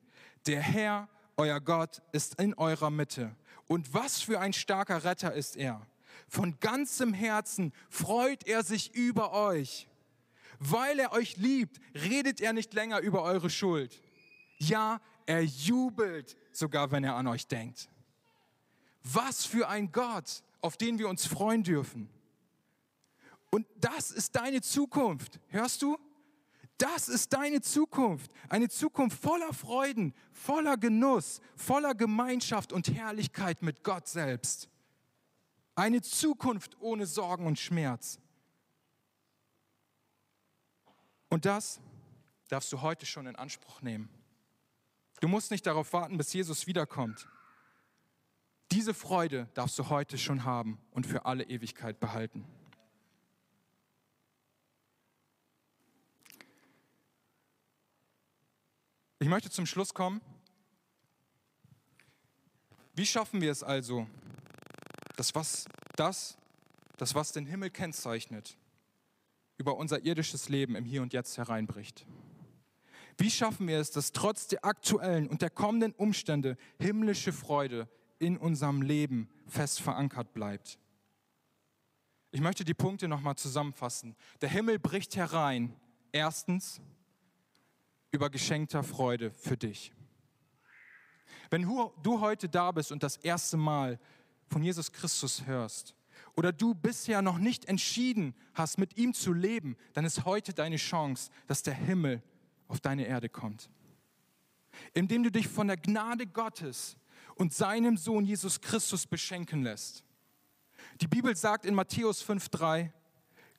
Der 0.46 0.60
Herr, 0.60 1.08
euer 1.36 1.60
Gott, 1.60 2.02
ist 2.12 2.40
in 2.40 2.54
eurer 2.54 2.90
Mitte. 2.90 3.34
Und 3.66 3.94
was 3.94 4.20
für 4.20 4.40
ein 4.40 4.52
starker 4.52 5.04
Retter 5.04 5.32
ist 5.32 5.56
er. 5.56 5.84
Von 6.28 6.58
ganzem 6.60 7.12
Herzen 7.12 7.72
freut 7.88 8.46
er 8.46 8.62
sich 8.62 8.94
über 8.94 9.32
euch. 9.32 9.88
Weil 10.58 10.98
er 10.98 11.12
euch 11.12 11.36
liebt, 11.36 11.80
redet 11.94 12.40
er 12.40 12.52
nicht 12.52 12.74
länger 12.74 13.00
über 13.00 13.22
eure 13.22 13.50
Schuld. 13.50 14.00
Ja, 14.58 15.00
er 15.26 15.42
jubelt 15.42 16.36
sogar, 16.52 16.90
wenn 16.90 17.04
er 17.04 17.16
an 17.16 17.26
euch 17.26 17.46
denkt. 17.46 17.88
Was 19.02 19.44
für 19.44 19.68
ein 19.68 19.92
Gott, 19.92 20.42
auf 20.60 20.76
den 20.76 20.98
wir 20.98 21.08
uns 21.08 21.26
freuen 21.26 21.62
dürfen. 21.62 22.08
Und 23.50 23.66
das 23.76 24.10
ist 24.10 24.36
deine 24.36 24.60
Zukunft. 24.60 25.40
Hörst 25.48 25.82
du? 25.82 25.98
Das 26.78 27.08
ist 27.08 27.32
deine 27.32 27.62
Zukunft. 27.62 28.30
Eine 28.48 28.68
Zukunft 28.68 29.20
voller 29.20 29.52
Freuden, 29.54 30.14
voller 30.32 30.76
Genuss, 30.76 31.40
voller 31.56 31.94
Gemeinschaft 31.94 32.72
und 32.72 32.94
Herrlichkeit 32.94 33.62
mit 33.62 33.82
Gott 33.82 34.06
selbst. 34.08 34.68
Eine 35.74 36.02
Zukunft 36.02 36.76
ohne 36.80 37.06
Sorgen 37.06 37.46
und 37.46 37.58
Schmerz. 37.58 38.18
Und 41.28 41.44
das 41.44 41.80
darfst 42.48 42.72
du 42.72 42.82
heute 42.82 43.06
schon 43.06 43.26
in 43.26 43.36
Anspruch 43.36 43.82
nehmen. 43.82 44.08
Du 45.20 45.28
musst 45.28 45.50
nicht 45.50 45.66
darauf 45.66 45.92
warten, 45.92 46.18
bis 46.18 46.32
Jesus 46.32 46.66
wiederkommt. 46.66 47.26
Diese 48.70 48.94
Freude 48.94 49.48
darfst 49.54 49.78
du 49.78 49.88
heute 49.88 50.18
schon 50.18 50.44
haben 50.44 50.78
und 50.90 51.06
für 51.06 51.24
alle 51.24 51.44
Ewigkeit 51.44 52.00
behalten. 52.00 52.44
Ich 59.26 59.30
möchte 59.30 59.50
zum 59.50 59.66
Schluss 59.66 59.92
kommen. 59.92 60.20
Wie 62.94 63.04
schaffen 63.04 63.40
wir 63.40 63.50
es 63.50 63.64
also, 63.64 64.06
dass 65.16 65.34
was, 65.34 65.64
das, 65.96 66.38
das, 66.96 67.16
was 67.16 67.32
den 67.32 67.44
Himmel 67.44 67.70
kennzeichnet, 67.70 68.56
über 69.58 69.78
unser 69.78 70.04
irdisches 70.04 70.48
Leben 70.48 70.76
im 70.76 70.84
Hier 70.84 71.02
und 71.02 71.12
Jetzt 71.12 71.38
hereinbricht? 71.38 72.06
Wie 73.18 73.28
schaffen 73.28 73.66
wir 73.66 73.80
es, 73.80 73.90
dass 73.90 74.12
trotz 74.12 74.46
der 74.46 74.64
aktuellen 74.64 75.26
und 75.26 75.42
der 75.42 75.50
kommenden 75.50 75.90
Umstände 75.94 76.56
himmlische 76.78 77.32
Freude 77.32 77.88
in 78.20 78.36
unserem 78.36 78.80
Leben 78.80 79.28
fest 79.48 79.82
verankert 79.82 80.34
bleibt? 80.34 80.78
Ich 82.30 82.40
möchte 82.40 82.64
die 82.64 82.74
Punkte 82.74 83.08
nochmal 83.08 83.34
zusammenfassen. 83.34 84.14
Der 84.40 84.50
Himmel 84.50 84.78
bricht 84.78 85.16
herein. 85.16 85.74
Erstens, 86.12 86.80
über 88.10 88.30
geschenkter 88.30 88.82
Freude 88.82 89.30
für 89.30 89.56
dich. 89.56 89.92
Wenn 91.50 91.62
du 91.62 92.20
heute 92.20 92.48
da 92.48 92.72
bist 92.72 92.92
und 92.92 93.02
das 93.02 93.16
erste 93.18 93.56
Mal 93.56 93.98
von 94.48 94.62
Jesus 94.62 94.92
Christus 94.92 95.46
hörst 95.46 95.94
oder 96.34 96.52
du 96.52 96.74
bisher 96.74 97.22
noch 97.22 97.38
nicht 97.38 97.66
entschieden 97.66 98.34
hast, 98.54 98.78
mit 98.78 98.96
ihm 98.96 99.14
zu 99.14 99.32
leben, 99.32 99.76
dann 99.92 100.04
ist 100.04 100.24
heute 100.24 100.54
deine 100.54 100.76
Chance, 100.76 101.30
dass 101.46 101.62
der 101.62 101.74
Himmel 101.74 102.22
auf 102.68 102.80
deine 102.80 103.06
Erde 103.06 103.28
kommt. 103.28 103.70
Indem 104.92 105.22
du 105.22 105.30
dich 105.30 105.48
von 105.48 105.68
der 105.68 105.76
Gnade 105.76 106.26
Gottes 106.26 106.96
und 107.36 107.54
seinem 107.54 107.96
Sohn 107.96 108.24
Jesus 108.24 108.60
Christus 108.60 109.06
beschenken 109.06 109.62
lässt. 109.62 110.04
Die 111.00 111.08
Bibel 111.08 111.34
sagt 111.36 111.64
in 111.64 111.74
Matthäus 111.74 112.26
5.3, 112.26 112.90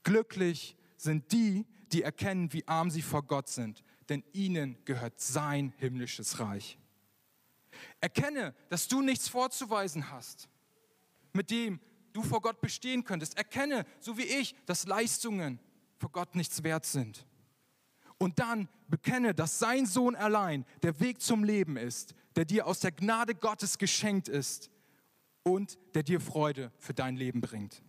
glücklich 0.04 0.76
sind 0.98 1.32
die, 1.32 1.66
die 1.92 2.02
erkennen, 2.02 2.52
wie 2.54 2.68
arm 2.68 2.90
sie 2.90 3.02
vor 3.02 3.24
Gott 3.24 3.48
sind, 3.48 3.84
denn 4.10 4.24
ihnen 4.34 4.78
gehört 4.86 5.20
sein 5.20 5.74
himmlisches 5.78 6.40
Reich. 6.40 6.78
Erkenne, 8.02 8.56
dass 8.70 8.88
du 8.88 9.02
nichts 9.02 9.28
vorzuweisen 9.28 10.12
hast, 10.12 10.50
mit 11.34 11.52
dem 11.52 11.80
du 12.14 12.24
vor 12.24 12.42
Gott 12.42 12.62
bestehen 12.62 13.04
könntest. 13.04 13.38
Erkenne, 13.38 13.86
so 14.00 14.18
wie 14.18 14.24
ich, 14.24 14.56
dass 14.66 14.88
Leistungen 14.88 15.60
vor 15.98 16.12
Gott 16.12 16.36
nichts 16.36 16.64
wert 16.64 16.86
sind. 16.86 17.26
Und 18.18 18.40
dann 18.40 18.68
bekenne, 18.88 19.36
dass 19.36 19.60
sein 19.60 19.86
Sohn 19.86 20.16
allein 20.16 20.66
der 20.82 21.00
Weg 21.00 21.22
zum 21.22 21.44
Leben 21.44 21.78
ist, 21.78 22.16
der 22.36 22.46
dir 22.46 22.66
aus 22.66 22.80
der 22.80 22.92
Gnade 22.92 23.36
Gottes 23.36 23.78
geschenkt 23.78 24.28
ist 24.28 24.72
und 25.44 25.78
der 25.94 26.04
dir 26.04 26.20
Freude 26.20 26.72
für 26.80 26.94
dein 26.94 27.16
Leben 27.16 27.42
bringt. 27.42 27.84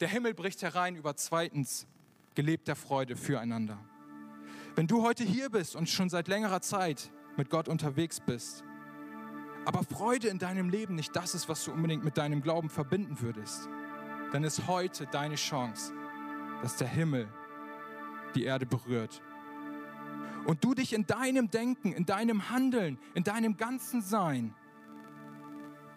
Der 0.00 0.08
Himmel 0.08 0.34
bricht 0.34 0.62
herein 0.62 0.96
über 0.96 1.14
zweitens 1.16 1.86
gelebter 2.34 2.74
Freude 2.74 3.16
füreinander. 3.16 3.78
Wenn 4.80 4.86
du 4.86 5.02
heute 5.02 5.24
hier 5.24 5.50
bist 5.50 5.76
und 5.76 5.90
schon 5.90 6.08
seit 6.08 6.26
längerer 6.26 6.62
Zeit 6.62 7.12
mit 7.36 7.50
Gott 7.50 7.68
unterwegs 7.68 8.18
bist, 8.18 8.64
aber 9.66 9.84
Freude 9.84 10.28
in 10.28 10.38
deinem 10.38 10.70
Leben 10.70 10.94
nicht 10.94 11.14
das 11.14 11.34
ist, 11.34 11.50
was 11.50 11.66
du 11.66 11.72
unbedingt 11.72 12.02
mit 12.02 12.16
deinem 12.16 12.40
Glauben 12.40 12.70
verbinden 12.70 13.20
würdest, 13.20 13.68
dann 14.32 14.42
ist 14.42 14.68
heute 14.68 15.04
deine 15.04 15.34
Chance, 15.34 15.92
dass 16.62 16.76
der 16.76 16.88
Himmel 16.88 17.28
die 18.34 18.44
Erde 18.44 18.64
berührt. 18.64 19.20
Und 20.46 20.64
du 20.64 20.72
dich 20.72 20.94
in 20.94 21.06
deinem 21.06 21.50
Denken, 21.50 21.92
in 21.92 22.06
deinem 22.06 22.48
Handeln, 22.48 22.98
in 23.12 23.22
deinem 23.22 23.58
ganzen 23.58 24.00
Sein 24.00 24.54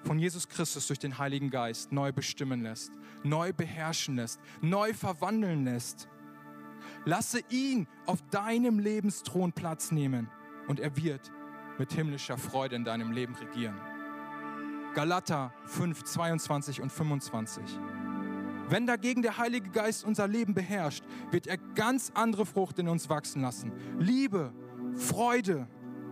von 0.03 0.19
Jesus 0.19 0.49
Christus 0.49 0.87
durch 0.87 0.99
den 0.99 1.17
Heiligen 1.17 1.49
Geist 1.49 1.93
neu 1.93 2.11
bestimmen 2.11 2.63
lässt, 2.63 2.91
neu 3.23 3.53
beherrschen 3.53 4.17
lässt, 4.17 4.41
neu 4.59 4.93
verwandeln 4.93 5.63
lässt 5.63 6.09
Lasse 7.05 7.41
ihn 7.49 7.87
auf 8.05 8.21
deinem 8.29 8.79
Lebensthron 8.79 9.51
Platz 9.51 9.91
nehmen 9.91 10.29
und 10.67 10.79
er 10.79 10.95
wird 10.97 11.31
mit 11.77 11.91
himmlischer 11.93 12.37
Freude 12.37 12.75
in 12.75 12.83
deinem 12.83 13.11
Leben 13.11 13.35
regieren. 13.35 13.79
Galater 14.93 15.53
5, 15.65 16.03
22 16.03 16.81
und 16.81 16.91
25. 16.91 17.63
Wenn 18.69 18.85
dagegen 18.85 19.21
der 19.21 19.37
Heilige 19.37 19.69
Geist 19.69 20.05
unser 20.05 20.27
Leben 20.27 20.53
beherrscht, 20.53 21.03
wird 21.31 21.47
er 21.47 21.57
ganz 21.75 22.11
andere 22.13 22.45
Frucht 22.45 22.79
in 22.79 22.87
uns 22.87 23.09
wachsen 23.09 23.41
lassen. 23.41 23.71
Liebe, 23.99 24.53
Freude, 24.93 25.67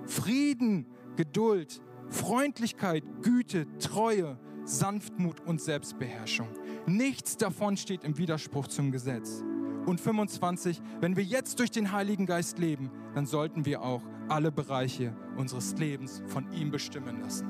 Frieden, 0.06 0.88
Geduld, 1.16 1.82
Freundlichkeit, 2.10 3.04
Güte, 3.22 3.68
Treue, 3.78 4.38
Sanftmut 4.66 5.40
und 5.42 5.62
Selbstbeherrschung. 5.62 6.50
Nichts 6.86 7.38
davon 7.38 7.78
steht 7.78 8.04
im 8.04 8.18
Widerspruch 8.18 8.68
zum 8.68 8.92
Gesetz 8.92 9.44
und 9.86 10.00
25, 10.00 10.82
wenn 11.00 11.16
wir 11.16 11.24
jetzt 11.24 11.60
durch 11.60 11.72
den 11.72 11.92
Heiligen 11.92 12.26
Geist 12.26 12.60
leben, 12.60 12.92
dann 13.14 13.26
sollten 13.26 13.66
wir 13.66 13.82
auch 13.82 14.04
alle 14.30 14.52
Bereiche 14.52 15.16
unseres 15.38 15.76
Lebens 15.78 16.24
von 16.28 16.52
ihm 16.52 16.72
bestimmen 16.72 17.22
lassen. 17.22 17.48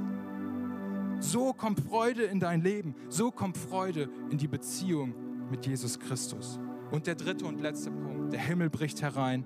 So 1.20 1.54
kommt 1.54 1.80
Freude 1.80 2.24
in 2.24 2.39
dein 2.39 2.62
Leben, 2.62 2.96
so 3.10 3.32
kommt 3.32 3.58
Freude 3.58 4.10
in 4.32 4.38
die 4.38 4.48
Beziehung 4.48 5.13
mit 5.52 5.65
Jesus 5.67 6.00
Christus. 6.00 6.60
Und 6.89 7.06
der 7.06 7.15
dritte 7.15 7.46
und 7.46 7.62
letzte 7.62 7.91
Punkt, 7.91 8.34
der 8.34 8.39
Himmel 8.39 8.70
bricht 8.70 9.02
herein 9.02 9.46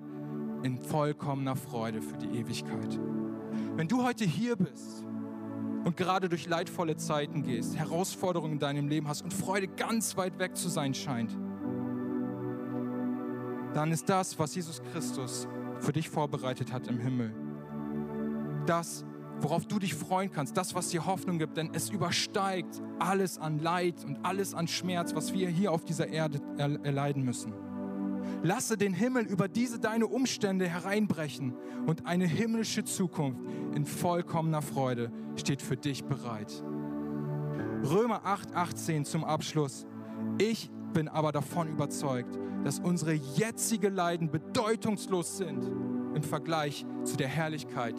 in 0.63 0.77
vollkommener 0.77 1.55
Freude 1.55 2.01
für 2.01 2.17
die 2.17 2.39
Ewigkeit. 2.39 2.99
Wenn 3.75 3.87
du 3.87 4.03
heute 4.03 4.25
hier 4.25 4.55
bist 4.55 5.05
und 5.83 5.97
gerade 5.97 6.29
durch 6.29 6.47
leidvolle 6.47 6.95
Zeiten 6.95 7.43
gehst, 7.43 7.75
Herausforderungen 7.75 8.53
in 8.53 8.59
deinem 8.59 8.87
Leben 8.87 9.07
hast 9.07 9.21
und 9.21 9.33
Freude 9.33 9.67
ganz 9.67 10.17
weit 10.17 10.39
weg 10.39 10.55
zu 10.55 10.69
sein 10.69 10.93
scheint, 10.93 11.37
dann 13.75 13.91
ist 13.91 14.07
das, 14.07 14.39
was 14.39 14.55
Jesus 14.55 14.81
Christus 14.91 15.47
für 15.79 15.91
dich 15.91 16.09
vorbereitet 16.09 16.71
hat 16.71 16.87
im 16.87 16.97
Himmel, 16.97 17.33
das, 18.65 19.05
worauf 19.41 19.65
du 19.65 19.79
dich 19.79 19.93
freuen 19.93 20.31
kannst, 20.31 20.55
das, 20.55 20.73
was 20.73 20.87
dir 20.89 21.05
Hoffnung 21.05 21.37
gibt, 21.39 21.57
denn 21.57 21.71
es 21.73 21.89
übersteigt 21.89 22.81
alles 22.99 23.37
an 23.37 23.59
Leid 23.59 24.05
und 24.05 24.25
alles 24.25 24.53
an 24.53 24.69
Schmerz, 24.69 25.13
was 25.13 25.33
wir 25.33 25.49
hier 25.49 25.73
auf 25.73 25.83
dieser 25.83 26.07
Erde 26.07 26.39
erleiden 26.57 27.23
müssen. 27.23 27.53
Lasse 28.43 28.77
den 28.77 28.93
Himmel 28.93 29.25
über 29.25 29.49
diese 29.49 29.77
deine 29.77 30.07
Umstände 30.07 30.67
hereinbrechen 30.67 31.53
und 31.85 32.05
eine 32.05 32.25
himmlische 32.25 32.85
Zukunft 32.85 33.41
in 33.75 33.85
vollkommener 33.85 34.61
Freude 34.61 35.11
steht 35.35 35.61
für 35.61 35.75
dich 35.75 36.05
bereit. 36.05 36.63
Römer 37.83 38.25
8, 38.25 38.55
18 38.55 39.03
zum 39.03 39.25
Abschluss. 39.25 39.85
Ich 40.37 40.71
bin 40.95 41.07
aber 41.09 41.31
davon 41.33 41.67
überzeugt, 41.67 42.39
dass 42.63 42.79
unsere 42.79 43.13
jetzige 43.13 43.89
Leiden 43.89 44.31
bedeutungslos 44.31 45.37
sind 45.37 45.69
im 46.15 46.23
Vergleich 46.23 46.85
zu 47.03 47.17
der 47.17 47.27
Herrlichkeit, 47.27 47.95